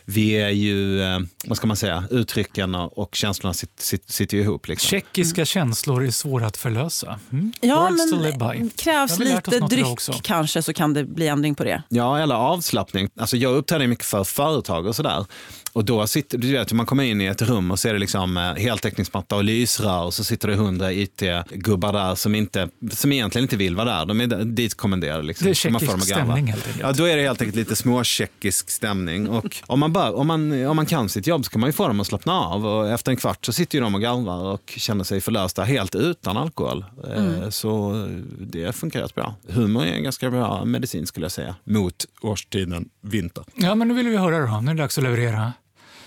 vi 0.06 0.32
är 0.32 0.50
ju, 0.50 1.02
eh, 1.02 1.20
vad 1.46 1.58
ska 1.58 1.68
man 1.68 1.78
säga, 1.78 2.04
uttrycken 2.12 2.76
och 2.76 3.16
känslorna 3.16 3.54
sit, 3.54 3.80
sit, 3.80 4.10
sitter 4.10 4.38
ju 4.38 4.44
ihop. 4.44 4.68
Liksom. 4.68 4.88
Tjeckiska 4.88 5.46
känslor 5.46 6.06
är 6.06 6.12
svåra 6.12 6.48
att 6.48 6.58
förlösa. 6.58 7.20
Mm. 7.32 7.54
Ja, 7.62 7.90
Words 7.90 8.40
men 8.40 8.70
krävs 8.70 9.20
lite 9.20 9.60
dryck 9.60 10.00
kanske 10.22 10.62
så 10.62 10.74
kan 10.74 10.94
det 10.94 11.04
bli 11.04 11.28
ändring 11.28 11.56
på 11.56 11.64
det. 11.64 11.84
Ja, 11.90 12.20
eller 12.20 12.36
avslappning. 12.36 13.10
Alltså 13.20 13.38
jag 13.38 13.56
uppträder 13.56 13.88
mycket 13.88 14.06
för 14.06 14.24
företag 14.24 14.86
och 14.86 14.96
sådär. 14.96 15.26
Och 15.74 15.86
då 15.86 16.08
sitter, 16.08 16.38
du 16.38 16.52
vet, 16.52 16.74
man 16.74 16.86
kommer 16.86 17.04
in 17.04 17.22
i 17.22 17.26
ett 17.26 17.42
rum 17.42 17.72
och 17.72 17.80
så 17.80 17.88
är 17.88 17.94
det 17.94 18.00
liksom 18.00 18.38
eh, 18.38 18.44
heltäckningsmatta 18.44 19.36
och 19.36 19.44
lysrör 19.44 20.04
och 20.04 20.14
så 20.14 20.24
sitter 20.24 20.48
det 20.48 20.56
hundra 20.56 20.92
IT-gubbar 20.92 21.94
där 21.94 22.16
som, 22.16 22.36
inte, 22.36 22.70
som 22.92 23.12
egentligen 23.12 23.44
inte 23.44 23.58
vill 23.58 23.76
vara 23.76 23.86
där. 24.00 24.06
De 24.06 24.22
är 24.22 24.28
ditkommenderade. 24.46 25.24
Liksom. 25.24 25.46
Det 25.46 25.52
är 25.52 25.54
tjeckisk 25.54 26.04
stämning 26.04 26.48
helt 26.48 26.68
enkelt. 26.68 26.82
Ja, 26.82 26.92
då 26.92 27.06
är 27.06 27.18
det 27.18 27.24
helt 27.24 27.42
enkelt 27.42 27.56
lite 27.56 27.76
småtjeckisk 27.76 28.70
stämning. 28.70 29.30
Och 29.30 29.62
om, 29.66 29.80
man 29.80 29.93
bara, 29.94 30.14
om, 30.14 30.28
man, 30.28 30.66
om 30.66 30.76
man 30.76 30.86
kan 30.86 31.10
sitt 31.10 31.28
jobb 31.28 31.46
så 31.46 31.52
kan 31.52 31.62
man 31.62 31.68
ju 31.68 31.74
få 31.74 31.88
dem 31.88 32.00
att 32.00 32.08
slappna 32.08 32.34
av. 32.34 32.66
Och 32.66 32.90
efter 32.90 33.12
en 33.12 33.18
kvart 33.18 33.46
så 33.46 33.54
sitter 33.54 33.78
ju 33.78 33.84
de 33.84 33.96
och 33.96 34.02
garvar 34.02 34.44
och 34.54 34.74
känner 34.78 35.04
sig 35.04 35.22
förlösta 35.22 35.64
helt 35.64 35.96
utan 35.96 36.38
alkohol. 36.38 36.86
Eh, 37.08 37.24
Mm. 37.24 37.52
Så 37.52 37.94
det 38.40 38.76
funkar 38.76 39.02
rätt 39.02 39.16
bra. 39.16 39.36
Humor 39.50 39.84
är 39.86 39.94
en 39.94 40.04
ganska 40.04 40.30
bra 40.32 40.66
medicin 40.66 41.08
skulle 41.08 41.26
jag 41.26 41.32
säga. 41.32 41.56
Mot 41.64 42.06
årstiden 42.22 42.90
vinter. 43.02 43.44
Ja, 43.56 43.76
men 43.76 43.88
nu 43.88 43.94
vill 43.94 44.08
vi 44.08 44.18
höra 44.18 44.40
då. 44.40 44.62
Nu 44.62 44.72
är 44.72 44.76
det 44.76 44.82
dags 44.82 44.98
att 44.98 45.04
leverera. 45.04 45.54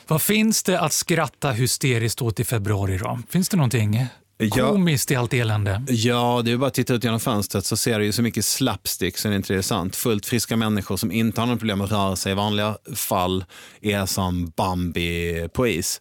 Vad 0.09 0.23
finns 0.23 0.63
det 0.63 0.81
att 0.81 0.93
skratta 0.93 1.51
hysteriskt 1.51 2.23
åt 2.23 2.41
i 2.41 2.45
februari 2.45 2.99
då? 2.99 3.19
Finns 3.29 3.49
det 3.49 3.57
någonting. 3.57 4.07
Komiskt 4.51 5.11
i 5.11 5.15
allt 5.15 5.35
elände? 5.35 5.83
Ja, 5.89 6.43
det 6.45 6.53
är 6.53 6.57
bara 6.57 6.67
att 6.67 6.75
titta 6.75 6.95
ut 6.95 7.05
genom 7.05 7.21
fönstret 7.21 7.65
så 7.65 7.77
ser 7.77 7.99
du 7.99 8.05
ju 8.05 8.13
så 8.13 8.23
mycket 8.23 8.45
slapstick 8.45 9.19
så 9.19 9.29
det 9.29 9.35
är 9.35 9.37
inte 9.37 9.53
det 9.53 9.59
är 9.59 9.63
sant. 9.63 9.97
Fullt 9.97 10.27
friska 10.27 10.57
människor 10.57 10.97
som 10.97 11.13
inte 11.13 11.41
har 11.41 11.47
något 11.47 11.59
problem 11.59 11.81
att 11.81 11.93
röra 11.93 12.17
sig 12.17 12.33
i 12.33 12.35
vanliga 12.35 12.77
fall 12.95 13.45
är 13.81 14.07
som 14.07 14.53
Bambi 14.57 15.49
på 15.53 15.67
is. 15.67 16.01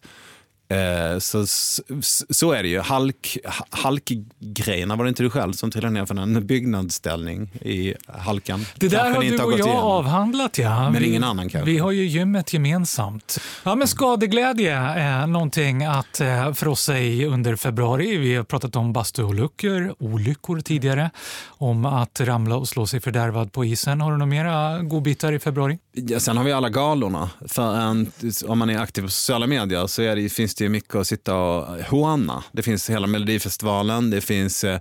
Eh, 0.68 1.18
så, 1.18 1.44
så 2.30 2.52
är 2.52 2.62
det 2.62 2.68
ju. 2.68 2.80
Halk, 2.80 3.38
ha- 3.44 3.66
halkgrejerna, 3.70 4.96
var 4.96 5.04
det 5.04 5.08
inte 5.08 5.22
du 5.22 5.30
själv 5.30 5.52
som 5.52 5.70
trillade 5.70 5.94
ner 5.94 6.06
från 6.06 6.18
en 6.18 6.46
byggnadsställning 6.46 7.50
i 7.60 7.94
halkan? 8.08 8.66
Det 8.76 8.88
där 8.88 8.98
Kanske 8.98 9.14
har 9.14 9.20
du 9.22 9.28
inte 9.28 9.44
och 9.44 9.52
jag 9.52 9.58
igenom. 9.60 9.76
avhandlat, 9.84 10.58
ja. 10.58 10.90
Men 10.90 11.02
vi, 11.02 11.08
ingen 11.08 11.24
annan 11.24 11.48
kanske. 11.48 11.70
Vi 11.70 11.78
har 11.78 11.90
ju 11.90 12.04
gymmet 12.06 12.52
gemensamt. 12.52 13.38
Ja, 13.64 13.74
men 13.74 13.88
skadeglädje 13.88 14.76
är 14.76 15.26
någonting 15.26 15.84
att 15.84 16.20
eh, 16.20 16.52
frossa 16.52 16.98
i 16.98 17.24
under 17.26 17.56
februari. 17.56 18.16
Vi 18.16 18.34
har 18.34 18.44
pratat 18.44 18.76
om 18.76 18.92
bastuolyckor, 18.92 19.94
olyckor 19.98 20.60
tidigare, 20.60 21.10
om 21.46 21.86
att 21.86 22.20
ramla 22.20 22.56
och 22.56 22.68
slå 22.68 22.86
sig 22.86 23.00
fördärvad 23.00 23.52
på 23.52 23.64
isen. 23.64 24.00
Har 24.00 24.10
du 24.12 24.16
några 24.18 24.30
mera 24.30 24.82
godbitar 24.82 25.32
i 25.32 25.38
februari? 25.38 25.78
Ja, 25.92 26.20
sen 26.20 26.36
har 26.36 26.44
vi 26.44 26.52
alla 26.52 26.68
galorna. 26.68 27.30
För 27.48 27.74
en, 27.76 28.12
om 28.46 28.58
man 28.58 28.70
är 28.70 28.78
aktiv 28.78 29.02
på 29.02 29.08
sociala 29.08 29.46
medier 29.46 29.86
så 29.86 30.02
är 30.02 30.16
det, 30.16 30.28
finns 30.28 30.54
det 30.58 30.64
ju 30.64 30.70
mycket 30.70 30.94
att 30.94 31.06
sitta 31.06 31.34
och 31.34 31.82
håna. 31.82 32.44
Det 32.52 32.62
finns 32.62 32.90
hela 32.90 33.06
Melodifestivalen, 33.06 34.10
det 34.10 34.20
finns 34.20 34.64
eh, 34.64 34.80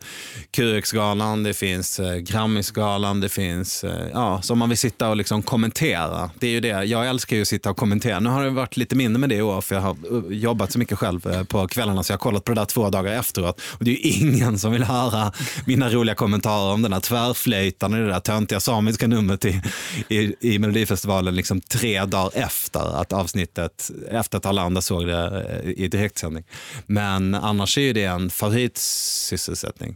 QX-galan, 0.51 1.43
det 1.43 1.53
finns 1.53 1.99
eh, 1.99 2.15
Grammisgalan, 2.15 3.21
det 3.21 3.29
finns... 3.29 3.83
Eh, 3.83 4.07
ja, 4.13 4.41
så 4.41 4.53
om 4.53 4.59
man 4.59 4.69
vill 4.69 4.77
sitta 4.77 5.09
och 5.09 5.15
liksom 5.15 5.41
kommentera. 5.41 6.29
Det 6.39 6.47
är 6.47 6.51
ju 6.51 6.59
det. 6.59 6.83
Jag 6.83 7.07
älskar 7.07 7.35
ju 7.35 7.41
att 7.41 7.47
sitta 7.47 7.69
och 7.69 7.77
kommentera. 7.77 8.19
Nu 8.19 8.29
har 8.29 8.43
det 8.43 8.49
varit 8.49 8.77
lite 8.77 8.95
mindre 8.95 9.19
med 9.19 9.29
det 9.29 9.35
i 9.35 9.41
år 9.41 9.61
för 9.61 9.75
jag 9.75 9.81
har 9.81 9.97
eh, 10.11 10.37
jobbat 10.37 10.71
så 10.71 10.79
mycket 10.79 10.97
själv 10.97 11.27
eh, 11.27 11.43
på 11.43 11.67
kvällarna 11.67 12.03
så 12.03 12.11
jag 12.11 12.17
har 12.17 12.19
kollat 12.19 12.43
på 12.43 12.53
det 12.53 12.61
där 12.61 12.65
två 12.65 12.89
dagar 12.89 13.13
efteråt. 13.13 13.61
Och 13.71 13.85
det 13.85 13.91
är 13.91 13.95
ju 13.95 14.27
ingen 14.27 14.59
som 14.59 14.71
vill 14.71 14.83
höra 14.83 15.31
mina 15.65 15.89
roliga 15.89 16.15
kommentarer 16.15 16.73
om 16.73 16.81
den 16.81 16.91
där 16.91 16.99
tvärflöjtan 16.99 17.93
och 17.93 17.99
det 17.99 18.07
där 18.07 18.19
töntiga 18.19 18.59
samiska 18.59 19.07
numret 19.07 19.45
i, 19.45 19.61
i, 20.09 20.35
i 20.39 20.59
Melodifestivalen 20.59 21.35
liksom 21.35 21.61
tre 21.61 22.05
dagar 22.05 22.31
efter 22.33 23.01
att 23.01 23.13
avsnittet, 23.13 23.91
efter 24.11 24.37
att 24.37 24.45
alla 24.45 24.61
andra 24.61 24.81
såg 24.81 25.07
det 25.07 25.61
eh, 25.63 25.64
i 25.65 25.87
direktsändning. 25.87 26.43
Men 26.85 27.35
annars 27.35 27.77
är 27.77 27.93
det 27.93 28.03
en 28.03 28.29
favoritsysselsättning. 28.29 29.95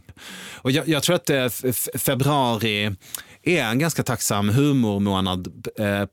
Och 0.54 0.70
jag, 0.70 0.88
jag 0.88 1.02
tror 1.02 1.16
att 1.16 1.30
eh, 1.30 1.48
februari 1.98 2.96
är 3.42 3.64
en 3.64 3.78
ganska 3.78 4.02
tacksam 4.02 4.48
humormånad 4.48 5.52
eh, 5.78 6.04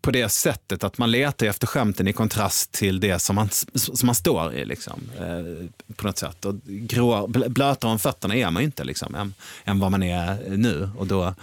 på 0.00 0.10
det 0.10 0.28
sättet 0.28 0.84
att 0.84 0.98
man 0.98 1.10
letar 1.10 1.46
efter 1.46 1.66
skämten 1.66 2.08
i 2.08 2.12
kontrast 2.12 2.72
till 2.72 3.00
det 3.00 3.18
som 3.18 3.36
man, 3.36 3.48
som 3.74 4.06
man 4.06 4.14
står 4.14 4.54
i. 4.54 4.64
Liksom, 4.64 5.00
eh, 5.18 5.94
på 5.96 6.06
något 6.06 6.18
sätt. 6.18 6.44
Och 6.44 6.54
grå, 6.64 7.26
bl- 7.26 7.48
blötare 7.48 7.90
om 7.92 7.98
fötterna 7.98 8.36
är 8.36 8.50
man 8.50 8.62
ju 8.62 8.66
inte 8.66 8.84
liksom, 8.84 9.14
än, 9.14 9.34
än 9.64 9.78
vad 9.78 9.90
man 9.90 10.02
är 10.02 10.56
nu. 10.56 10.90
Och 10.96 11.06
då, 11.06 11.34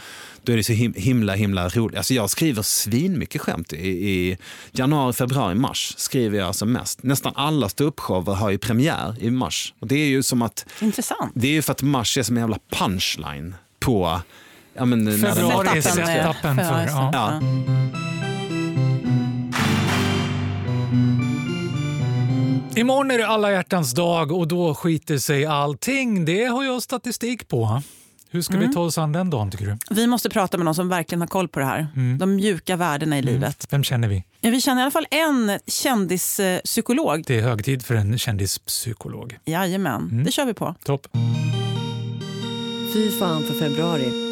då 0.44 0.52
är 0.52 0.58
det 0.58 0.64
så 0.64 0.74
him, 0.74 0.94
himla 0.98 1.34
himla 1.36 1.70
roligt. 1.70 1.98
Alltså 1.98 2.14
jag 2.14 2.30
skriver 2.30 2.62
svinmycket 2.62 3.42
skämt 3.42 3.74
i, 3.74 3.88
i 3.90 4.38
januari, 4.72 5.14
februari, 5.14 5.56
mars. 5.56 5.94
skriver 5.98 6.38
jag 6.38 6.48
alltså 6.48 6.66
mest. 6.66 7.04
Nästan 7.04 7.34
alla 7.36 7.70
ståuppshower 7.70 8.34
har 8.34 8.50
ju 8.50 8.58
premiär 8.58 9.16
i 9.20 9.32
mars. 9.32 9.74
Och 9.80 9.88
det 9.88 9.96
är 9.96 10.08
ju 10.08 10.24
som 10.24 10.42
att 10.42 10.66
Intressant. 10.82 11.32
det 11.36 11.48
är 11.48 11.52
ju 11.52 11.62
för 11.62 11.72
att 11.72 11.82
mars 11.82 12.18
är 12.18 12.24
som 12.24 12.38
en 12.38 12.42
jävla 12.42 12.60
punchline 12.72 13.56
på 13.80 14.22
Ja, 14.80 14.86
men, 14.86 15.18
Februari 15.18 15.78
är 15.78 15.82
Setupen, 15.82 16.08
setupen 16.08 16.56
för... 16.58 16.64
för- 16.64 16.86
Ja. 16.88 17.10
Ja. 17.14 17.42
Imorgon 22.76 23.12
är 23.12 23.18
det 23.18 23.28
alla 23.28 23.52
hjärtans 23.52 23.94
dag 23.94 24.32
och 24.32 24.48
då 24.48 24.76
skiter 24.76 25.18
sig 25.18 25.46
allting. 25.46 26.26
Det 26.26 26.46
har 26.46 26.64
jag 26.64 26.82
statistik 26.84 27.48
på. 27.48 27.82
Hur 28.32 28.42
ska 28.42 28.58
vi 28.58 28.74
ta 28.74 28.80
oss 28.82 28.98
an 28.98 29.12
den 29.12 29.30
dagen 29.30 29.52
tycker 29.52 29.66
du? 29.66 29.78
Vi 29.96 30.08
måste 30.08 30.30
prata 30.30 30.58
med 30.58 30.66
någon 30.66 30.76
som 30.76 30.90
verkligen 30.90 31.22
har 31.22 31.28
koll 31.28 31.48
på 31.48 31.60
det 31.60 31.66
här. 31.66 31.88
Mm. 31.96 32.18
De 32.18 32.36
mjuka 32.36 32.76
värdena 32.76 33.18
i 33.20 33.22
livet. 33.22 33.68
Vem 33.70 33.84
känner 33.84 34.08
vi? 34.08 34.24
Ja, 34.42 34.50
Vi 34.52 34.62
känner 34.62 34.82
i 34.82 34.84
alla 34.84 34.92
fall 34.92 35.06
en 35.12 35.60
kändispsykolog. 35.68 37.24
Det 37.28 37.38
är 37.40 37.42
hög 37.42 37.66
tid 37.66 37.86
för 37.86 37.96
en 37.96 38.18
kändispsykolog. 38.18 39.38
Jajamän, 39.46 40.02
Mm. 40.12 40.24
det 40.24 40.32
kör 40.32 40.46
vi 40.46 40.54
på. 40.54 40.76
Topp. 40.84 41.08
Fy 42.94 43.12
fan 43.20 43.44
för 43.44 43.54
februari 43.54 44.29